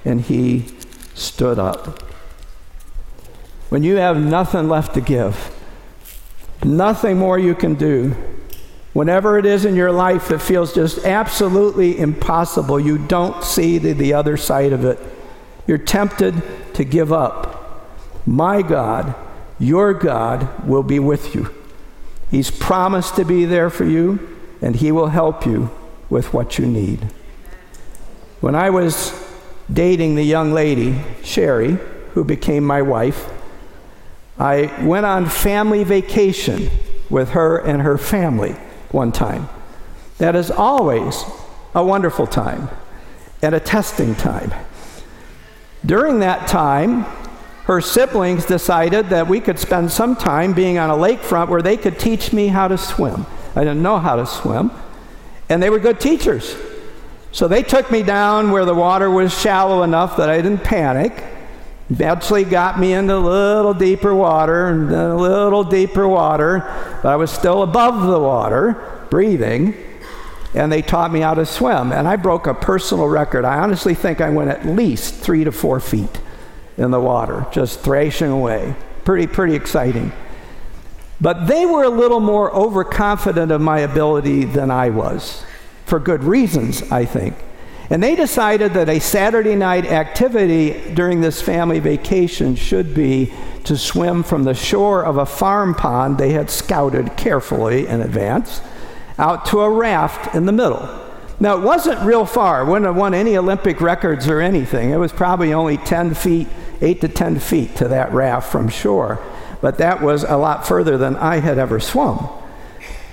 and 0.05 0.21
he 0.21 0.65
stood 1.15 1.57
up. 1.57 2.03
When 3.69 3.81
you 3.81 3.95
have 3.95 4.17
nothing 4.17 4.69
left 4.69 4.93
to 4.93 5.01
give, 5.01 5.55
nothing 6.63 7.17
more 7.17 7.39
you 7.39 7.55
can 7.55 7.73
do, 7.73 8.15
whenever 8.93 9.37
it 9.37 9.45
is 9.45 9.65
in 9.65 9.75
your 9.75 9.91
life 9.91 10.27
that 10.29 10.39
feels 10.39 10.73
just 10.73 10.99
absolutely 10.99 11.99
impossible, 11.99 12.79
you 12.79 12.97
don't 12.97 13.43
see 13.43 13.77
the, 13.77 13.93
the 13.93 14.13
other 14.13 14.37
side 14.37 14.71
of 14.71 14.85
it. 14.85 14.99
You're 15.67 15.79
tempted 15.79 16.41
to 16.75 16.83
give 16.83 17.11
up. 17.11 17.89
My 18.25 18.61
God, 18.61 19.15
your 19.59 19.93
God, 19.93 20.67
will 20.67 20.83
be 20.83 20.99
with 20.99 21.35
you. 21.35 21.53
He's 22.29 22.51
promised 22.51 23.15
to 23.15 23.25
be 23.25 23.45
there 23.45 23.69
for 23.69 23.83
you, 23.83 24.37
and 24.61 24.75
He 24.75 24.91
will 24.91 25.07
help 25.07 25.45
you 25.45 25.69
with 26.09 26.33
what 26.33 26.57
you 26.57 26.65
need. 26.65 26.99
When 28.39 28.55
I 28.55 28.69
was 28.69 29.13
dating 29.71 30.15
the 30.15 30.23
young 30.23 30.53
lady, 30.53 30.99
Sherry, 31.23 31.77
who 32.13 32.23
became 32.23 32.63
my 32.63 32.81
wife, 32.81 33.29
I 34.37 34.83
went 34.83 35.05
on 35.05 35.27
family 35.27 35.83
vacation 35.83 36.69
with 37.09 37.31
her 37.31 37.57
and 37.57 37.81
her 37.81 37.97
family 37.97 38.55
one 38.93 39.11
time. 39.11 39.49
That 40.19 40.35
is 40.35 40.51
always 40.51 41.23
a 41.75 41.83
wonderful 41.83 42.27
time 42.27 42.69
and 43.41 43.53
a 43.53 43.59
testing 43.59 44.15
time. 44.15 44.53
During 45.85 46.19
that 46.19 46.47
time, 46.47 47.05
her 47.65 47.81
siblings 47.81 48.45
decided 48.45 49.09
that 49.09 49.27
we 49.27 49.39
could 49.39 49.57
spend 49.57 49.91
some 49.91 50.15
time 50.15 50.53
being 50.53 50.77
on 50.77 50.89
a 50.89 50.93
lakefront 50.93 51.49
where 51.49 51.61
they 51.61 51.77
could 51.77 51.99
teach 51.99 52.31
me 52.33 52.47
how 52.47 52.67
to 52.67 52.77
swim. 52.77 53.25
I 53.55 53.61
didn't 53.61 53.81
know 53.81 53.99
how 53.99 54.15
to 54.15 54.25
swim, 54.25 54.71
and 55.49 55.61
they 55.61 55.69
were 55.69 55.79
good 55.79 55.99
teachers. 55.99 56.55
So 57.31 57.47
they 57.47 57.63
took 57.63 57.89
me 57.89 58.03
down 58.03 58.51
where 58.51 58.65
the 58.65 58.75
water 58.75 59.09
was 59.09 59.37
shallow 59.37 59.83
enough 59.83 60.17
that 60.17 60.29
I 60.29 60.41
didn't 60.41 60.63
panic. 60.63 61.23
Eventually 61.89 62.43
got 62.43 62.79
me 62.79 62.93
into 62.93 63.15
a 63.15 63.17
little 63.17 63.73
deeper 63.73 64.13
water 64.13 64.67
and 64.67 64.91
a 64.91 65.15
little 65.15 65.63
deeper 65.63 66.07
water, 66.07 66.82
but 67.03 67.09
I 67.09 67.17
was 67.17 67.29
still 67.29 67.63
above 67.63 68.07
the 68.07 68.17
water, 68.17 69.05
breathing, 69.09 69.75
and 70.55 70.71
they 70.71 70.81
taught 70.81 71.11
me 71.11 71.19
how 71.19 71.33
to 71.33 71.45
swim. 71.45 71.91
And 71.91 72.07
I 72.07 72.15
broke 72.15 72.47
a 72.47 72.53
personal 72.53 73.07
record. 73.07 73.43
I 73.43 73.59
honestly 73.59 73.93
think 73.93 74.21
I 74.21 74.29
went 74.29 74.49
at 74.49 74.65
least 74.65 75.15
three 75.15 75.43
to 75.43 75.51
four 75.51 75.81
feet 75.81 76.21
in 76.77 76.91
the 76.91 77.01
water, 77.01 77.45
just 77.51 77.81
thrashing 77.81 78.31
away. 78.31 78.73
Pretty, 79.03 79.27
pretty 79.27 79.53
exciting. 79.53 80.13
But 81.19 81.45
they 81.47 81.65
were 81.65 81.83
a 81.83 81.89
little 81.89 82.21
more 82.21 82.55
overconfident 82.55 83.51
of 83.51 83.59
my 83.59 83.79
ability 83.79 84.45
than 84.45 84.71
I 84.71 84.89
was, 84.89 85.43
for 85.85 85.99
good 85.99 86.23
reasons, 86.23 86.89
I 86.89 87.03
think. 87.03 87.35
And 87.89 88.01
they 88.01 88.15
decided 88.15 88.73
that 88.73 88.89
a 88.89 88.99
Saturday 88.99 89.55
night 89.55 89.85
activity 89.85 90.93
during 90.93 91.21
this 91.21 91.41
family 91.41 91.79
vacation 91.79 92.55
should 92.55 92.93
be 92.93 93.33
to 93.65 93.77
swim 93.77 94.23
from 94.23 94.43
the 94.43 94.53
shore 94.53 95.03
of 95.03 95.17
a 95.17 95.25
farm 95.25 95.73
pond 95.73 96.17
they 96.17 96.31
had 96.31 96.49
scouted 96.49 97.15
carefully 97.17 97.87
in 97.87 98.01
advance 98.01 98.61
out 99.17 99.45
to 99.45 99.61
a 99.61 99.69
raft 99.69 100.33
in 100.33 100.45
the 100.45 100.51
middle. 100.51 100.99
Now, 101.39 101.57
it 101.57 101.63
wasn't 101.63 102.01
real 102.01 102.25
far. 102.25 102.61
It 102.61 102.67
wouldn't 102.67 102.85
have 102.85 102.95
won 102.95 103.13
any 103.13 103.37
Olympic 103.37 103.81
records 103.81 104.27
or 104.27 104.39
anything. 104.39 104.91
It 104.91 104.97
was 104.97 105.11
probably 105.11 105.53
only 105.53 105.77
10 105.77 106.13
feet, 106.13 106.47
8 106.81 107.01
to 107.01 107.07
10 107.07 107.39
feet 107.39 107.75
to 107.77 107.87
that 107.89 108.13
raft 108.13 108.51
from 108.51 108.69
shore. 108.69 109.19
But 109.61 109.77
that 109.77 110.01
was 110.01 110.23
a 110.23 110.37
lot 110.37 110.67
further 110.67 110.97
than 110.97 111.15
I 111.15 111.37
had 111.37 111.57
ever 111.57 111.79
swum. 111.79 112.29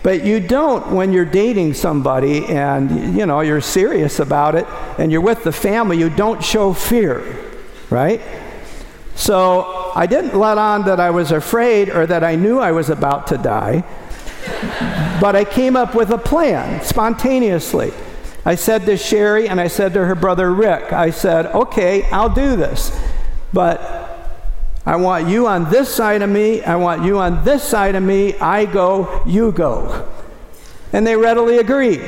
But 0.03 0.25
you 0.25 0.41
don't 0.41 0.95
when 0.95 1.13
you're 1.13 1.27
dating 1.27 1.75
somebody 1.75 2.47
and 2.47 3.17
you 3.17 3.27
know 3.27 3.41
you're 3.41 3.61
serious 3.61 4.19
about 4.19 4.55
it 4.55 4.67
and 4.99 5.13
you're 5.13 5.21
with 5.21 5.45
the 5.45 5.53
family, 5.53 5.99
you 5.99 6.09
don't 6.09 6.43
show 6.43 6.73
fear, 6.73 7.37
right? 7.91 8.21
So 9.15 9.93
I 9.95 10.07
didn't 10.07 10.39
let 10.39 10.57
on 10.57 10.85
that 10.87 10.99
I 10.99 11.11
was 11.11 11.33
afraid 11.33 11.91
or 11.91 12.07
that 12.07 12.25
I 12.25 12.37
knew 12.37 12.59
I 12.59 12.73
was 12.73 12.89
about 12.89 13.27
to 13.29 13.37
die. 13.37 13.85
but 15.21 15.37
I 15.37 15.45
came 15.45 15.77
up 15.77 15.95
with 15.95 16.11
a 16.11 16.19
plan 16.19 16.83
spontaneously. 16.83 17.93
I 18.47 18.55
said 18.55 18.87
to 18.87 18.97
Sherry 18.97 19.49
and 19.49 19.61
I 19.61 19.69
said 19.69 19.93
to 19.95 20.07
her 20.07 20.15
brother 20.15 20.51
Rick, 20.51 20.95
I 20.95 21.11
said, 21.11 21.47
okay, 21.47 22.05
I'll 22.11 22.33
do 22.33 22.57
this. 22.57 22.99
But 23.53 24.00
I 24.91 24.97
want 24.97 25.29
you 25.29 25.47
on 25.47 25.71
this 25.71 25.89
side 25.89 26.21
of 26.21 26.29
me. 26.29 26.65
I 26.65 26.75
want 26.75 27.05
you 27.05 27.21
on 27.21 27.45
this 27.45 27.63
side 27.63 27.95
of 27.95 28.03
me. 28.03 28.35
I 28.39 28.65
go, 28.65 29.23
you 29.25 29.53
go. 29.53 30.09
And 30.93 31.07
they 31.07 31.15
readily 31.15 31.59
agreed. 31.59 32.03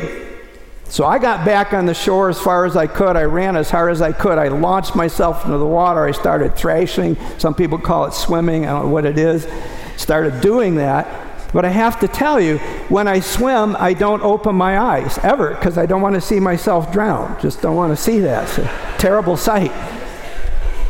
So 0.89 1.05
I 1.05 1.21
got 1.21 1.47
back 1.47 1.75
on 1.75 1.87
the 1.87 1.95
shore 1.95 2.29
as 2.29 2.41
far 2.41 2.65
as 2.65 2.77
I 2.77 2.89
could. 2.89 3.17
I 3.17 3.23
ran 3.23 3.55
as 3.55 3.71
hard 3.71 3.93
as 3.93 4.03
I 4.03 4.11
could. 4.11 4.37
I 4.37 4.49
launched 4.49 4.97
myself 4.97 5.45
into 5.45 5.59
the 5.59 5.65
water. 5.65 6.05
I 6.05 6.11
started 6.11 6.57
thrashing. 6.57 7.17
Some 7.39 7.55
people 7.55 7.79
call 7.79 8.07
it 8.07 8.15
swimming. 8.15 8.67
I 8.67 8.71
don't 8.71 8.87
know 8.87 8.93
what 8.93 9.05
it 9.05 9.17
is. 9.17 9.47
Started 9.97 10.41
doing 10.41 10.75
that. 10.75 11.53
But 11.53 11.65
I 11.65 11.69
have 11.69 12.01
to 12.01 12.09
tell 12.09 12.41
you, 12.41 12.59
when 12.89 13.07
I 13.07 13.21
swim, 13.21 13.77
I 13.79 13.95
don't 13.95 14.25
open 14.25 14.57
my 14.57 14.81
eyes 14.81 15.19
ever 15.19 15.55
because 15.55 15.79
I 15.79 15.87
don't 15.87 16.03
want 16.03 16.17
to 16.17 16.21
see 16.21 16.41
myself 16.41 16.93
drown. 16.93 17.41
Just 17.41 17.63
don't 17.63 17.77
want 17.77 17.97
to 17.97 18.03
see 18.03 18.19
that. 18.19 18.49
Terrible 18.99 19.37
sight. 19.37 19.71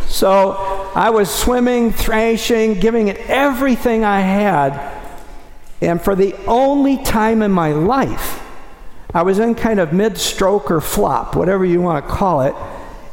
So 0.06 0.71
I 0.94 1.10
was 1.10 1.30
swimming, 1.30 1.92
thrashing, 1.92 2.78
giving 2.78 3.08
it 3.08 3.16
everything 3.28 4.04
I 4.04 4.20
had. 4.20 5.00
And 5.80 6.00
for 6.00 6.14
the 6.14 6.34
only 6.46 7.02
time 7.02 7.42
in 7.42 7.50
my 7.50 7.72
life, 7.72 8.40
I 9.14 9.22
was 9.22 9.38
in 9.38 9.54
kind 9.54 9.80
of 9.80 9.92
mid 9.92 10.18
stroke 10.18 10.70
or 10.70 10.80
flop, 10.80 11.34
whatever 11.34 11.64
you 11.64 11.80
want 11.80 12.04
to 12.06 12.10
call 12.12 12.42
it. 12.42 12.54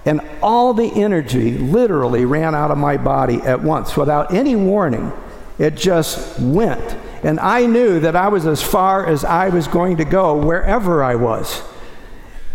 And 0.06 0.22
all 0.42 0.74
the 0.74 0.92
energy 0.94 1.58
literally 1.58 2.26
ran 2.26 2.56
out 2.56 2.72
of 2.72 2.78
my 2.78 2.98
body 2.98 3.38
at 3.42 3.62
once 3.62 3.96
without 3.96 4.34
any 4.34 4.56
warning. 4.56 5.12
It 5.58 5.76
just 5.76 6.40
went. 6.40 6.98
And 7.24 7.40
I 7.40 7.66
knew 7.66 8.00
that 8.02 8.16
I 8.16 8.30
was 8.30 8.46
as 8.46 8.62
far 8.62 9.06
as 9.06 9.26
I 9.26 9.50
was 9.50 9.68
going 9.68 9.98
to 9.98 10.06
go 10.06 10.38
wherever 10.38 11.04
I 11.04 11.16
was. 11.16 11.62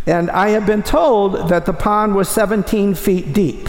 And 0.06 0.30
I 0.30 0.50
had 0.50 0.66
been 0.66 0.82
told 0.82 1.48
that 1.48 1.66
the 1.66 1.72
pond 1.72 2.14
was 2.14 2.28
17 2.28 2.94
feet 2.94 3.32
deep 3.32 3.68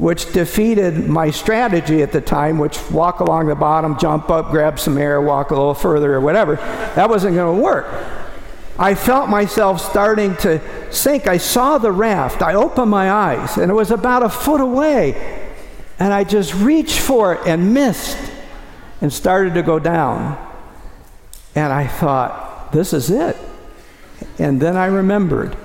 which 0.00 0.32
defeated 0.32 1.10
my 1.10 1.30
strategy 1.30 2.02
at 2.02 2.10
the 2.10 2.22
time, 2.22 2.56
which 2.56 2.80
walk 2.90 3.20
along 3.20 3.48
the 3.48 3.54
bottom, 3.54 3.98
jump 3.98 4.30
up, 4.30 4.50
grab 4.50 4.80
some 4.80 4.96
air, 4.96 5.20
walk 5.20 5.50
a 5.50 5.54
little 5.54 5.74
further, 5.74 6.14
or 6.14 6.22
whatever. 6.22 6.56
That 6.96 7.10
wasn't 7.10 7.34
going 7.34 7.54
to 7.54 7.62
work. 7.62 7.86
I 8.78 8.94
felt 8.94 9.28
myself 9.28 9.78
starting 9.78 10.36
to 10.36 10.62
sink. 10.90 11.26
I 11.26 11.36
saw 11.36 11.76
the 11.76 11.92
raft. 11.92 12.40
I 12.40 12.54
opened 12.54 12.90
my 12.90 13.12
eyes, 13.12 13.58
and 13.58 13.70
it 13.70 13.74
was 13.74 13.90
about 13.90 14.22
a 14.22 14.30
foot 14.30 14.62
away. 14.62 15.50
And 15.98 16.14
I 16.14 16.24
just 16.24 16.54
reached 16.54 16.98
for 16.98 17.34
it 17.34 17.46
and 17.46 17.74
missed 17.74 18.16
and 19.02 19.12
started 19.12 19.52
to 19.52 19.62
go 19.62 19.78
down. 19.78 20.38
And 21.54 21.70
I 21.70 21.86
thought, 21.86 22.72
this 22.72 22.94
is 22.94 23.10
it. 23.10 23.36
And 24.38 24.62
then 24.62 24.78
I 24.78 24.86
remembered 24.86 25.58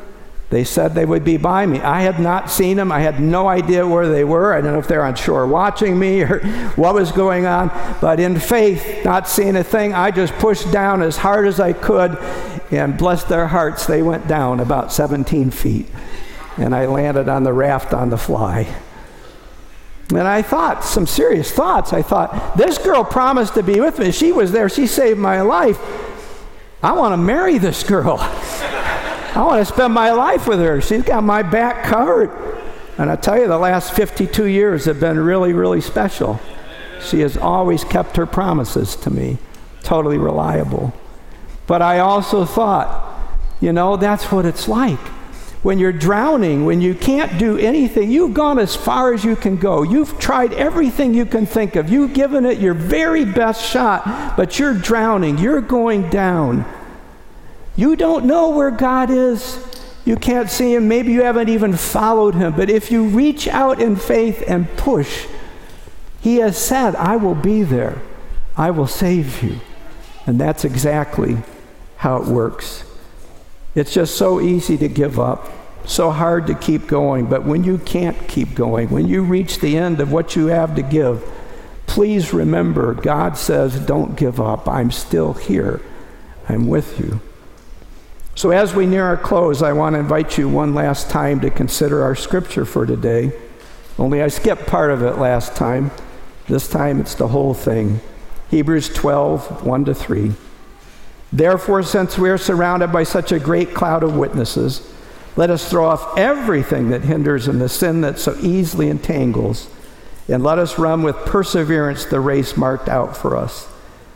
they 0.50 0.64
said 0.64 0.94
they 0.94 1.06
would 1.06 1.24
be 1.24 1.38
by 1.38 1.66
me. 1.66 1.80
I 1.80 2.02
had 2.02 2.20
not 2.20 2.52
seen 2.52 2.78
them. 2.78 2.92
I 2.92 3.00
had 3.00 3.20
no 3.20 3.48
idea 3.48 3.88
where 3.88 4.08
they 4.08 4.24
were. 4.24 4.54
I 4.54 4.62
don't 4.62 4.74
know 4.74 4.80
if 4.80 4.88
they're 4.88 5.04
on 5.04 5.16
shore 5.16 5.48
watching 5.48 5.98
me 5.98 6.22
or 6.22 6.40
what 6.76 6.94
was 6.94 7.12
going 7.12 7.46
on. 7.46 7.70
But 8.00 8.20
in 8.20 8.40
faith, 8.40 9.04
not 9.04 9.28
seeing 9.28 9.56
a 9.56 9.64
thing, 9.64 9.94
I 9.94 10.12
just 10.12 10.34
pushed 10.34 10.72
down 10.72 11.02
as 11.02 11.18
hard 11.18 11.48
as 11.48 11.60
I 11.60 11.74
could. 11.74 12.18
And 12.72 12.98
bless 12.98 13.24
their 13.24 13.48
hearts, 13.48 13.86
they 13.86 14.02
went 14.02 14.28
down 14.28 14.60
about 14.60 14.92
17 14.92 15.52
feet. 15.52 15.88
And 16.58 16.76
I 16.76 16.86
landed 16.86 17.28
on 17.28 17.44
the 17.44 17.54
raft 17.54 17.94
on 17.94 18.10
the 18.10 18.18
fly. 18.18 18.68
And 20.10 20.28
I 20.28 20.44
thought 20.44 20.84
some 20.84 21.08
serious 21.08 21.52
thoughts. 21.52 21.92
I 21.92 22.04
thought, 22.04 22.56
this 22.56 22.78
girl 22.78 23.04
promised 23.04 23.56
to 23.56 23.64
be 23.64 23.80
with 23.80 23.98
me. 23.98 24.12
She 24.12 24.32
was 24.32 24.52
there. 24.52 24.70
She 24.70 24.86
saved 24.86 25.20
my 25.20 25.42
life. 25.42 25.80
I 26.84 26.94
want 26.94 27.14
to 27.14 27.18
marry 27.18 27.58
this 27.58 27.84
girl. 27.84 28.18
I 29.36 29.44
want 29.44 29.68
to 29.68 29.74
spend 29.74 29.94
my 29.94 30.12
life 30.12 30.48
with 30.48 30.60
her. 30.60 30.80
She's 30.80 31.04
got 31.04 31.24
my 31.24 31.42
back 31.44 31.84
covered. 31.84 32.32
And 32.98 33.12
I 33.12 33.18
tell 33.18 33.38
you, 33.38 33.48
the 33.48 33.58
last 33.58 33.94
52 33.94 34.46
years 34.46 34.86
have 34.86 35.02
been 35.02 35.20
really, 35.20 35.52
really 35.52 35.82
special. 35.82 36.40
She 37.02 37.20
has 37.20 37.36
always 37.36 37.84
kept 37.84 38.16
her 38.16 38.26
promises 38.26 38.96
to 38.98 39.10
me, 39.10 39.38
totally 39.84 40.18
reliable. 40.18 40.94
But 41.68 41.82
I 41.82 42.00
also 42.00 42.46
thought, 42.46 43.20
you 43.60 43.74
know, 43.74 43.98
that's 43.98 44.32
what 44.32 44.46
it's 44.46 44.70
like. 44.70 45.00
When 45.64 45.80
you're 45.80 45.92
drowning, 45.92 46.64
when 46.64 46.80
you 46.80 46.96
can't 46.96 47.38
do 47.38 47.58
anything, 47.58 48.12
you've 48.12 48.36
gone 48.36 48.60
as 48.60 48.76
far 48.76 49.14
as 49.14 49.26
you 49.26 49.36
can 49.36 49.58
go. 49.58 49.82
You've 49.82 50.18
tried 50.20 50.54
everything 50.54 51.14
you 51.14 51.26
can 51.26 51.46
think 51.46 51.76
of. 51.76 51.90
You've 51.90 52.14
given 52.14 52.46
it 52.46 52.60
your 52.60 52.76
very 52.76 53.26
best 53.26 53.68
shot, 53.68 54.38
but 54.38 54.60
you're 54.60 54.76
drowning. 54.76 55.40
You're 55.40 55.62
going 55.62 56.10
down. 56.10 56.64
You 57.76 57.96
don't 57.96 58.26
know 58.26 58.50
where 58.50 58.72
God 58.72 59.10
is. 59.10 59.60
You 60.06 60.16
can't 60.16 60.50
see 60.50 60.76
him. 60.76 60.88
Maybe 60.88 61.12
you 61.12 61.24
haven't 61.24 61.50
even 61.50 61.74
followed 61.74 62.36
him. 62.36 62.54
But 62.54 62.70
if 62.70 62.92
you 62.92 63.06
reach 63.06 63.48
out 63.48 63.82
in 63.82 63.96
faith 63.96 64.44
and 64.48 64.70
push, 64.78 65.28
He 66.22 66.38
has 66.38 66.58
said, 66.58 66.96
I 66.96 67.18
will 67.18 67.36
be 67.36 67.64
there. 67.64 68.02
I 68.56 68.72
will 68.72 68.88
save 68.88 69.44
you. 69.44 69.60
And 70.26 70.40
that's 70.40 70.66
exactly 70.66 71.38
how 71.98 72.18
it 72.18 72.28
works. 72.28 72.84
It's 73.76 73.94
just 73.94 74.16
so 74.16 74.40
easy 74.40 74.78
to 74.78 74.88
give 74.88 75.20
up, 75.20 75.52
so 75.86 76.10
hard 76.10 76.48
to 76.48 76.56
keep 76.56 76.88
going. 76.88 77.26
But 77.26 77.44
when 77.44 77.64
you 77.64 77.78
can't 77.78 78.28
keep 78.28 78.56
going, 78.56 78.90
when 78.90 79.08
you 79.08 79.22
reach 79.22 79.60
the 79.60 79.78
end 79.78 80.00
of 80.00 80.12
what 80.12 80.36
you 80.36 80.48
have 80.48 80.76
to 80.76 80.82
give, 80.82 81.24
please 81.86 82.34
remember 82.34 82.94
God 82.94 83.38
says, 83.38 83.80
Don't 83.80 84.16
give 84.16 84.40
up. 84.40 84.68
I'm 84.68 84.92
still 84.92 85.34
here. 85.34 85.82
I'm 86.48 86.68
with 86.68 87.00
you. 87.00 87.20
So, 88.38 88.52
as 88.52 88.76
we 88.76 88.86
near 88.86 89.06
our 89.06 89.16
close, 89.16 89.62
I 89.62 89.72
want 89.72 89.94
to 89.94 90.00
invite 90.00 90.38
you 90.38 90.50
one 90.50 90.74
last 90.74 91.10
time 91.10 91.40
to 91.40 91.50
consider 91.50 92.04
our 92.04 92.16
scripture 92.16 92.66
for 92.66 92.86
today. 92.86 93.32
Only 93.98 94.22
I 94.22 94.28
skipped 94.28 94.68
part 94.68 94.92
of 94.92 95.02
it 95.04 95.18
last 95.18 95.56
time. 95.56 95.92
This 96.50 96.68
time 96.68 97.00
it's 97.00 97.16
the 97.16 97.30
whole 97.30 97.54
thing. 97.54 98.02
Hebrews 98.52 98.90
12, 98.90 99.66
1 99.66 99.86
to 99.86 99.96
3. 99.96 100.34
Therefore, 101.32 101.82
since 101.82 102.18
we 102.18 102.30
are 102.30 102.38
surrounded 102.38 102.92
by 102.92 103.04
such 103.04 103.32
a 103.32 103.40
great 103.40 103.74
cloud 103.74 104.04
of 104.04 104.18
witnesses, 104.18 104.94
let 105.38 105.50
us 105.50 105.70
throw 105.70 105.86
off 105.86 106.18
everything 106.18 106.90
that 106.90 107.04
hinders 107.04 107.48
and 107.48 107.62
the 107.62 107.70
sin 107.70 108.02
that 108.02 108.20
so 108.20 108.38
easily 108.42 108.90
entangles, 108.90 109.70
and 110.28 110.44
let 110.44 110.60
us 110.60 110.78
run 110.78 111.04
with 111.04 111.16
perseverance 111.26 112.04
the 112.04 112.20
race 112.20 112.58
marked 112.58 112.90
out 112.90 113.16
for 113.16 113.38
us, 113.38 113.70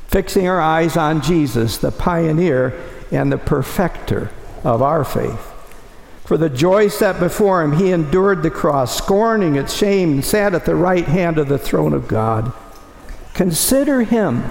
fixing 0.07 0.45
our 0.45 0.59
eyes 0.59 0.97
on 0.97 1.21
Jesus, 1.21 1.77
the 1.77 1.91
pioneer 1.91 2.77
and 3.11 3.31
the 3.31 3.37
perfecter 3.37 4.31
of 4.63 4.81
our 4.81 5.03
faith. 5.03 5.53
For 6.25 6.37
the 6.37 6.49
joy 6.49 6.89
set 6.89 7.19
before 7.19 7.63
him, 7.63 7.77
he 7.77 7.91
endured 7.91 8.43
the 8.43 8.51
cross, 8.51 8.95
scorning 8.95 9.55
its 9.55 9.73
shame, 9.73 10.11
and 10.11 10.25
sat 10.25 10.53
at 10.53 10.65
the 10.65 10.75
right 10.75 11.05
hand 11.05 11.39
of 11.39 11.47
the 11.47 11.57
throne 11.57 11.93
of 11.93 12.07
God. 12.07 12.53
Consider 13.33 14.03
him 14.03 14.43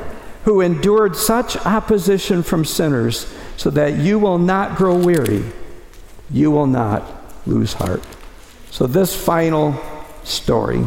who 0.42 0.60
endured 0.60 1.14
such 1.14 1.56
opposition 1.58 2.42
from 2.42 2.64
sinners, 2.64 3.32
so 3.56 3.70
that 3.70 3.96
you 3.96 4.18
will 4.18 4.38
not 4.38 4.76
grow 4.76 4.96
weary, 4.96 5.44
you 6.30 6.50
will 6.50 6.66
not 6.66 7.04
lose 7.46 7.74
heart. 7.74 8.02
So, 8.70 8.86
this 8.86 9.14
final 9.14 9.80
story. 10.24 10.86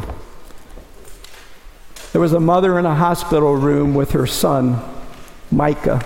There 2.11 2.21
was 2.21 2.33
a 2.33 2.39
mother 2.39 2.77
in 2.77 2.85
a 2.85 2.95
hospital 2.95 3.55
room 3.55 3.93
with 3.93 4.11
her 4.11 4.27
son, 4.27 4.81
Micah. 5.49 6.05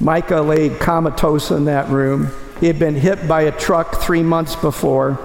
Micah 0.00 0.42
lay 0.42 0.68
comatose 0.68 1.50
in 1.50 1.64
that 1.66 1.88
room. 1.88 2.30
He 2.60 2.66
had 2.66 2.78
been 2.78 2.94
hit 2.94 3.26
by 3.26 3.42
a 3.42 3.52
truck 3.52 3.96
three 3.96 4.22
months 4.22 4.56
before, 4.56 5.18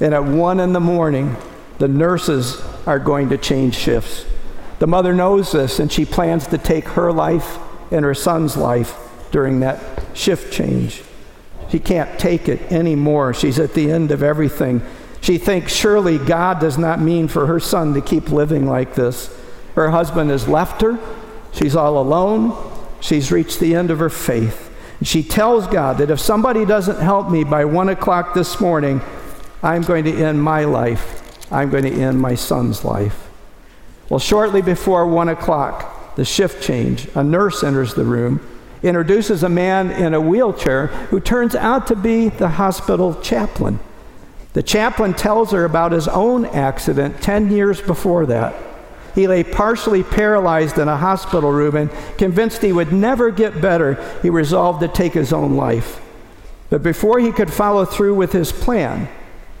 and 0.00 0.14
at 0.14 0.24
one 0.24 0.60
in 0.60 0.72
the 0.72 0.80
morning, 0.80 1.36
the 1.78 1.88
nurses 1.88 2.60
are 2.86 2.98
going 2.98 3.28
to 3.30 3.38
change 3.38 3.74
shifts. 3.74 4.24
The 4.78 4.86
mother 4.86 5.14
knows 5.14 5.52
this, 5.52 5.78
and 5.78 5.90
she 5.90 6.04
plans 6.04 6.46
to 6.48 6.58
take 6.58 6.88
her 6.88 7.12
life 7.12 7.58
and 7.90 8.04
her 8.04 8.14
son's 8.14 8.56
life 8.56 8.96
during 9.30 9.60
that 9.60 9.80
shift 10.14 10.52
change. 10.52 11.02
She 11.70 11.78
can't 11.78 12.18
take 12.18 12.48
it 12.48 12.72
anymore. 12.72 13.34
She's 13.34 13.58
at 13.58 13.74
the 13.74 13.90
end 13.90 14.10
of 14.10 14.22
everything. 14.22 14.82
She 15.20 15.38
thinks 15.38 15.74
surely 15.74 16.18
God 16.18 16.60
does 16.60 16.76
not 16.76 17.00
mean 17.00 17.28
for 17.28 17.46
her 17.46 17.58
son 17.58 17.94
to 17.94 18.00
keep 18.00 18.30
living 18.30 18.66
like 18.66 18.94
this. 18.94 19.34
Her 19.74 19.90
husband 19.90 20.30
has 20.30 20.46
left 20.46 20.82
her. 20.82 20.98
She's 21.52 21.74
all 21.74 21.98
alone. 21.98 22.72
She's 23.04 23.30
reached 23.30 23.60
the 23.60 23.74
end 23.74 23.90
of 23.90 23.98
her 23.98 24.08
faith. 24.08 24.74
She 25.02 25.22
tells 25.22 25.66
God 25.66 25.98
that 25.98 26.10
if 26.10 26.18
somebody 26.18 26.64
doesn't 26.64 27.00
help 27.00 27.30
me 27.30 27.44
by 27.44 27.66
one 27.66 27.90
o'clock 27.90 28.32
this 28.32 28.62
morning, 28.62 29.02
I'm 29.62 29.82
going 29.82 30.06
to 30.06 30.24
end 30.24 30.42
my 30.42 30.64
life. 30.64 31.52
I'm 31.52 31.68
going 31.68 31.84
to 31.84 31.92
end 31.92 32.18
my 32.18 32.34
son's 32.34 32.82
life. 32.82 33.28
Well, 34.08 34.18
shortly 34.18 34.62
before 34.62 35.06
one 35.06 35.28
o'clock, 35.28 36.16
the 36.16 36.24
shift 36.24 36.62
change, 36.62 37.06
a 37.14 37.22
nurse 37.22 37.62
enters 37.62 37.92
the 37.92 38.04
room, 38.04 38.40
introduces 38.82 39.42
a 39.42 39.50
man 39.50 39.90
in 39.90 40.14
a 40.14 40.20
wheelchair 40.22 40.86
who 40.86 41.20
turns 41.20 41.54
out 41.54 41.86
to 41.88 41.96
be 41.96 42.30
the 42.30 42.48
hospital 42.48 43.20
chaplain. 43.20 43.80
The 44.54 44.62
chaplain 44.62 45.12
tells 45.12 45.50
her 45.50 45.66
about 45.66 45.92
his 45.92 46.08
own 46.08 46.46
accident 46.46 47.20
10 47.20 47.52
years 47.52 47.82
before 47.82 48.24
that. 48.24 48.54
He 49.14 49.28
lay 49.28 49.44
partially 49.44 50.02
paralyzed 50.02 50.78
in 50.78 50.88
a 50.88 50.96
hospital 50.96 51.52
room 51.52 51.76
and 51.76 51.90
convinced 52.18 52.62
he 52.62 52.72
would 52.72 52.92
never 52.92 53.30
get 53.30 53.60
better, 53.60 53.94
he 54.22 54.30
resolved 54.30 54.80
to 54.80 54.88
take 54.88 55.12
his 55.12 55.32
own 55.32 55.56
life. 55.56 56.00
But 56.70 56.82
before 56.82 57.20
he 57.20 57.30
could 57.30 57.52
follow 57.52 57.84
through 57.84 58.16
with 58.16 58.32
his 58.32 58.50
plan, 58.50 59.08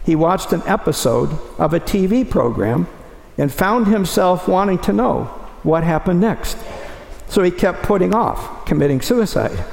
he 0.04 0.16
watched 0.16 0.52
an 0.52 0.62
episode 0.66 1.38
of 1.58 1.72
a 1.72 1.80
TV 1.80 2.28
program 2.28 2.88
and 3.38 3.52
found 3.52 3.86
himself 3.86 4.48
wanting 4.48 4.78
to 4.80 4.92
know 4.92 5.24
what 5.62 5.84
happened 5.84 6.20
next. 6.20 6.58
So 7.28 7.42
he 7.42 7.50
kept 7.50 7.82
putting 7.82 8.14
off 8.14 8.66
committing 8.66 9.00
suicide. 9.00 9.64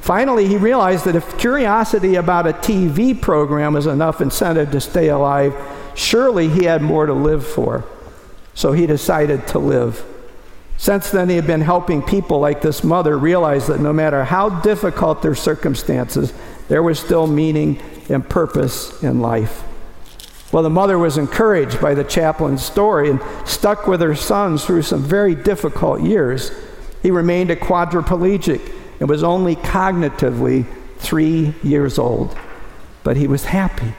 Finally, 0.00 0.48
he 0.48 0.56
realized 0.56 1.06
that 1.06 1.16
if 1.16 1.38
curiosity 1.38 2.16
about 2.16 2.46
a 2.46 2.52
TV 2.52 3.18
program 3.18 3.74
is 3.74 3.86
enough 3.86 4.20
incentive 4.20 4.70
to 4.70 4.80
stay 4.80 5.08
alive, 5.08 5.54
surely 5.94 6.48
he 6.48 6.64
had 6.64 6.82
more 6.82 7.06
to 7.06 7.14
live 7.14 7.46
for. 7.46 7.84
So 8.54 8.72
he 8.72 8.86
decided 8.86 9.46
to 9.48 9.58
live. 9.58 10.04
Since 10.76 11.10
then, 11.10 11.28
he 11.28 11.36
had 11.36 11.46
been 11.46 11.60
helping 11.60 12.02
people 12.02 12.40
like 12.40 12.60
this 12.60 12.82
mother 12.82 13.16
realize 13.18 13.66
that 13.68 13.80
no 13.80 13.92
matter 13.92 14.24
how 14.24 14.60
difficult 14.60 15.22
their 15.22 15.34
circumstances, 15.34 16.32
there 16.68 16.82
was 16.82 16.98
still 16.98 17.26
meaning 17.26 17.80
and 18.08 18.28
purpose 18.28 19.02
in 19.02 19.20
life. 19.20 19.62
Well, 20.52 20.62
the 20.62 20.70
mother 20.70 20.98
was 20.98 21.18
encouraged 21.18 21.80
by 21.80 21.94
the 21.94 22.04
chaplain's 22.04 22.64
story 22.64 23.10
and 23.10 23.20
stuck 23.44 23.86
with 23.86 24.00
her 24.00 24.14
son 24.14 24.56
through 24.58 24.82
some 24.82 25.02
very 25.02 25.34
difficult 25.34 26.02
years. 26.02 26.52
He 27.02 27.10
remained 27.10 27.50
a 27.50 27.56
quadriplegic 27.56 28.72
and 29.00 29.08
was 29.08 29.24
only 29.24 29.56
cognitively 29.56 30.66
three 30.98 31.54
years 31.62 31.98
old. 31.98 32.36
But 33.02 33.16
he 33.16 33.26
was 33.26 33.46
happy. 33.46 33.94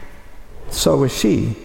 So 0.70 0.98
was 0.98 1.18
she. 1.18 1.58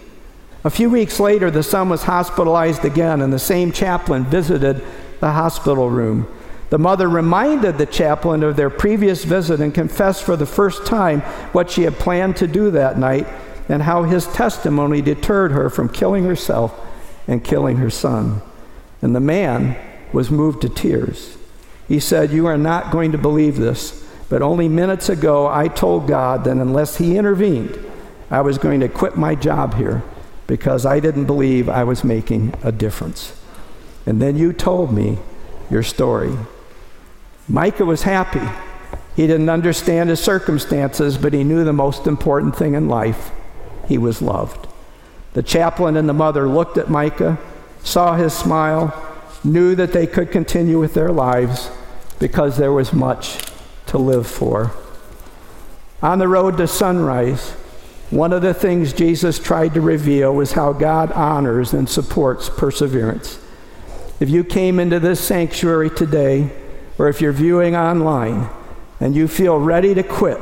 A 0.63 0.69
few 0.69 0.89
weeks 0.89 1.19
later, 1.19 1.49
the 1.49 1.63
son 1.63 1.89
was 1.89 2.03
hospitalized 2.03 2.85
again, 2.85 3.21
and 3.21 3.33
the 3.33 3.39
same 3.39 3.71
chaplain 3.71 4.25
visited 4.25 4.83
the 5.19 5.31
hospital 5.31 5.89
room. 5.89 6.27
The 6.69 6.77
mother 6.77 7.09
reminded 7.09 7.77
the 7.77 7.87
chaplain 7.87 8.43
of 8.43 8.55
their 8.55 8.69
previous 8.69 9.23
visit 9.23 9.59
and 9.59 9.73
confessed 9.73 10.23
for 10.23 10.35
the 10.35 10.45
first 10.45 10.85
time 10.85 11.21
what 11.51 11.69
she 11.69 11.83
had 11.83 11.95
planned 11.95 12.37
to 12.37 12.47
do 12.47 12.71
that 12.71 12.97
night 12.97 13.27
and 13.67 13.81
how 13.81 14.03
his 14.03 14.27
testimony 14.27 15.01
deterred 15.01 15.51
her 15.51 15.69
from 15.69 15.89
killing 15.89 16.25
herself 16.25 16.79
and 17.27 17.43
killing 17.43 17.77
her 17.77 17.89
son. 17.89 18.41
And 19.01 19.15
the 19.15 19.19
man 19.19 19.75
was 20.13 20.29
moved 20.29 20.61
to 20.61 20.69
tears. 20.69 21.37
He 21.87 21.99
said, 21.99 22.31
You 22.31 22.45
are 22.45 22.57
not 22.57 22.91
going 22.91 23.11
to 23.13 23.17
believe 23.17 23.57
this, 23.57 24.07
but 24.29 24.41
only 24.41 24.69
minutes 24.69 25.09
ago 25.09 25.47
I 25.47 25.67
told 25.67 26.07
God 26.07 26.43
that 26.43 26.55
unless 26.55 26.97
He 26.97 27.17
intervened, 27.17 27.77
I 28.29 28.41
was 28.41 28.57
going 28.57 28.79
to 28.79 28.87
quit 28.87 29.17
my 29.17 29.35
job 29.35 29.73
here 29.73 30.03
because 30.47 30.85
I 30.85 30.99
didn't 30.99 31.25
believe 31.25 31.69
I 31.69 31.83
was 31.83 32.03
making 32.03 32.53
a 32.63 32.71
difference. 32.71 33.39
And 34.05 34.21
then 34.21 34.37
you 34.37 34.53
told 34.53 34.93
me 34.93 35.19
your 35.69 35.83
story. 35.83 36.35
Micah 37.47 37.85
was 37.85 38.03
happy. 38.03 38.47
He 39.15 39.27
didn't 39.27 39.49
understand 39.49 40.09
his 40.09 40.19
circumstances, 40.19 41.17
but 41.17 41.33
he 41.33 41.43
knew 41.43 41.63
the 41.63 41.73
most 41.73 42.07
important 42.07 42.55
thing 42.55 42.73
in 42.73 42.87
life 42.87 43.31
he 43.87 43.97
was 43.97 44.21
loved. 44.21 44.67
The 45.33 45.43
chaplain 45.43 45.95
and 45.97 46.09
the 46.09 46.13
mother 46.13 46.47
looked 46.47 46.77
at 46.77 46.89
Micah, 46.89 47.37
saw 47.83 48.15
his 48.15 48.33
smile, 48.33 48.93
knew 49.43 49.75
that 49.75 49.93
they 49.93 50.07
could 50.07 50.31
continue 50.31 50.79
with 50.79 50.93
their 50.93 51.11
lives 51.11 51.71
because 52.19 52.57
there 52.57 52.71
was 52.71 52.93
much 52.93 53.39
to 53.87 53.97
live 53.97 54.27
for. 54.27 54.71
On 56.01 56.19
the 56.19 56.27
road 56.27 56.57
to 56.57 56.63
SonRise, 56.63 57.55
one 58.11 58.33
of 58.33 58.41
the 58.41 58.53
things 58.53 58.91
Jesus 58.91 59.39
tried 59.39 59.73
to 59.73 59.81
reveal 59.81 60.35
was 60.35 60.51
how 60.51 60.73
God 60.73 61.13
honors 61.13 61.71
and 61.71 61.89
supports 61.89 62.49
perseverance. 62.49 63.39
If 64.19 64.29
you 64.29 64.43
came 64.43 64.81
into 64.81 64.99
this 64.99 65.21
sanctuary 65.21 65.89
today, 65.89 66.51
or 66.97 67.07
if 67.07 67.21
you're 67.21 67.31
viewing 67.31 67.73
online, 67.73 68.49
and 68.99 69.15
you 69.15 69.29
feel 69.29 69.57
ready 69.57 69.93
to 69.93 70.03
quit, 70.03 70.41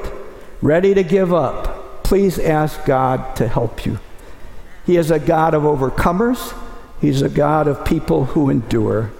ready 0.63 0.95
to 0.95 1.03
give 1.03 1.31
up, 1.31 2.03
please 2.03 2.39
ask 2.39 2.83
God 2.85 3.35
to 3.35 3.47
help 3.47 3.85
you. 3.85 3.99
He 4.87 4.97
is 4.97 5.11
a 5.11 5.19
God 5.19 5.53
of 5.53 5.61
overcomers, 5.61 6.57
He's 6.99 7.21
a 7.21 7.29
God 7.29 7.67
of 7.67 7.85
people 7.85 8.25
who 8.25 8.49
endure. 8.49 9.11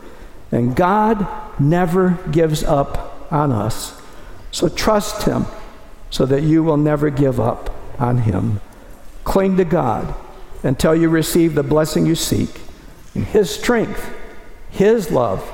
And 0.51 0.75
God 0.75 1.27
never 1.59 2.17
gives 2.31 2.63
up 2.63 3.31
on 3.31 3.51
us. 3.51 4.01
So 4.51 4.67
trust 4.67 5.23
Him 5.23 5.45
so 6.09 6.25
that 6.25 6.41
you 6.41 6.63
will 6.63 6.77
never 6.77 7.11
give 7.11 7.39
up 7.39 7.75
on 7.99 8.19
Him. 8.19 8.61
Cling 9.23 9.57
to 9.57 9.65
God 9.65 10.15
until 10.63 10.95
you 10.95 11.09
receive 11.09 11.55
the 11.55 11.63
blessing 11.63 12.05
you 12.05 12.15
seek. 12.15 12.61
And 13.13 13.25
His 13.25 13.49
strength, 13.53 14.13
His 14.69 15.11
love 15.11 15.49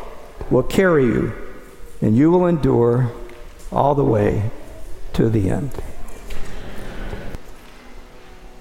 will 0.50 0.64
carry 0.64 1.06
you, 1.06 1.34
and 2.02 2.16
you 2.16 2.32
will 2.32 2.46
endure 2.46 3.12
all 3.72 3.96
the 3.96 4.04
way 4.04 4.52
to 5.14 5.30
the 5.30 5.50
end. 5.50 5.72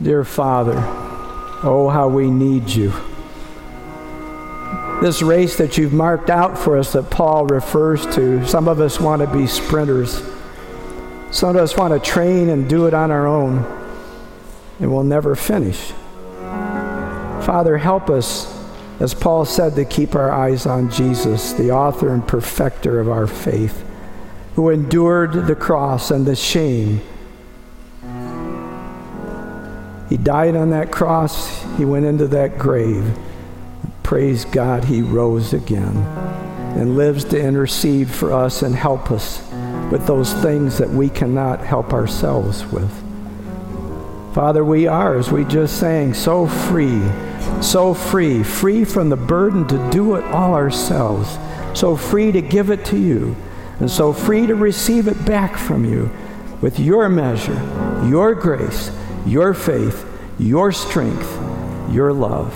Dear 0.01 0.25
Father, 0.25 0.75
oh, 1.63 1.89
how 1.93 2.09
we 2.09 2.31
need 2.31 2.69
you. 2.71 2.93
this 5.01 5.23
race 5.23 5.57
that 5.59 5.77
you've 5.77 5.93
marked 5.93 6.31
out 6.31 6.57
for 6.57 6.79
us 6.79 6.93
that 6.95 7.11
Paul 7.11 7.47
refers 7.47 8.07
to. 8.15 8.47
Some 8.47 8.69
of 8.69 8.81
us 8.81 8.99
want 8.99 9.21
to 9.21 9.29
be 9.29 9.47
sprinters. 9.47 10.23
Some 11.35 11.57
of 11.57 11.57
us 11.57 11.77
want 11.77 11.93
to 11.93 11.99
train 11.99 12.49
and 12.49 12.69
do 12.69 12.87
it 12.87 12.95
on 12.95 13.11
our 13.11 13.27
own, 13.27 13.65
and 14.79 14.95
we'll 14.95 15.03
never 15.03 15.35
finish. 15.35 15.91
Father, 17.45 17.77
help 17.77 18.09
us, 18.09 18.47
as 19.01 19.15
Paul 19.15 19.45
said, 19.45 19.75
to 19.75 19.85
keep 19.85 20.15
our 20.15 20.31
eyes 20.31 20.65
on 20.65 20.93
Jesus, 20.93 21.53
the 21.53 21.73
author 21.73 22.15
and 22.15 22.25
perfecter 22.27 23.01
of 23.01 23.09
our 23.09 23.27
faith, 23.27 23.85
who 24.55 24.71
endured 24.71 25.49
the 25.49 25.57
cross 25.57 26.13
and 26.13 26.25
the 26.25 26.37
shame. 26.37 27.01
He 30.09 30.17
died 30.17 30.55
on 30.55 30.71
that 30.71 30.93
cross, 30.93 31.65
he 31.77 31.85
went 31.85 32.07
into 32.07 32.29
that 32.29 32.61
grave. 32.61 33.19
Praise 34.05 34.45
God, 34.45 34.85
he 34.85 35.03
rose 35.03 35.53
again 35.53 35.97
and 36.77 36.97
lives 36.97 37.25
to 37.25 37.41
intercede 37.41 38.09
for 38.09 38.33
us 38.33 38.63
and 38.63 38.77
help 38.77 39.11
us 39.11 39.43
with 39.91 40.07
those 40.07 40.33
things 40.35 40.79
that 40.79 40.91
we 40.91 41.09
cannot 41.09 41.61
help 41.61 41.93
ourselves 41.93 42.65
with. 42.67 42.91
Father, 44.35 44.65
we 44.65 44.87
are, 44.87 45.17
as 45.17 45.31
we 45.31 45.45
just 45.45 45.79
sang, 45.79 46.13
so 46.13 46.47
free 46.47 47.03
so 47.61 47.95
free, 47.95 48.43
free 48.43 48.85
from 48.85 49.09
the 49.09 49.17
burden 49.17 49.67
to 49.69 49.91
do 49.91 50.17
it 50.17 50.25
all 50.27 50.55
ourselves, 50.55 51.39
so 51.79 51.97
free 51.97 52.33
to 52.33 52.43
give 52.43 52.71
it 52.71 52.85
to 52.87 52.99
you, 52.99 53.37
and 53.81 53.91
so 53.91 54.13
free 54.13 54.47
to 54.47 54.55
receive 54.55 55.09
it 55.09 55.25
back 55.25 55.57
from 55.57 55.85
you 55.85 56.11
with 56.61 56.79
your 56.79 57.09
measure, 57.09 57.61
your 58.07 58.35
grace, 58.35 58.91
your 59.27 59.55
faith, 59.55 60.07
your 60.39 60.73
strength, 60.73 61.39
your 61.91 62.13
love. 62.13 62.55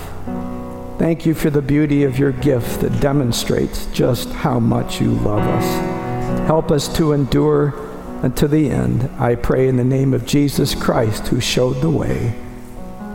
Thank 0.99 1.25
you 1.27 1.35
for 1.35 1.51
the 1.51 1.63
beauty 1.63 2.05
of 2.05 2.19
your 2.19 2.33
gift 2.33 2.81
that 2.81 3.01
demonstrates 3.01 3.87
just 3.87 4.31
how 4.31 4.59
much 4.59 5.01
you 5.01 5.11
love 5.13 5.43
us. 5.43 5.98
Help 6.47 6.71
us 6.71 6.95
to 6.97 7.13
endure 7.13 7.75
unto 8.23 8.47
the 8.47 8.71
end. 8.71 9.11
I 9.19 9.35
pray 9.35 9.69
in 9.69 9.77
the 9.77 9.85
name 9.85 10.15
of 10.15 10.27
Jesus 10.27 10.75
Christ, 10.75 11.29
who 11.29 11.41
showed 11.41 11.81
the 11.81 11.91
way. 11.91 12.35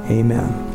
Amen. 0.05 0.72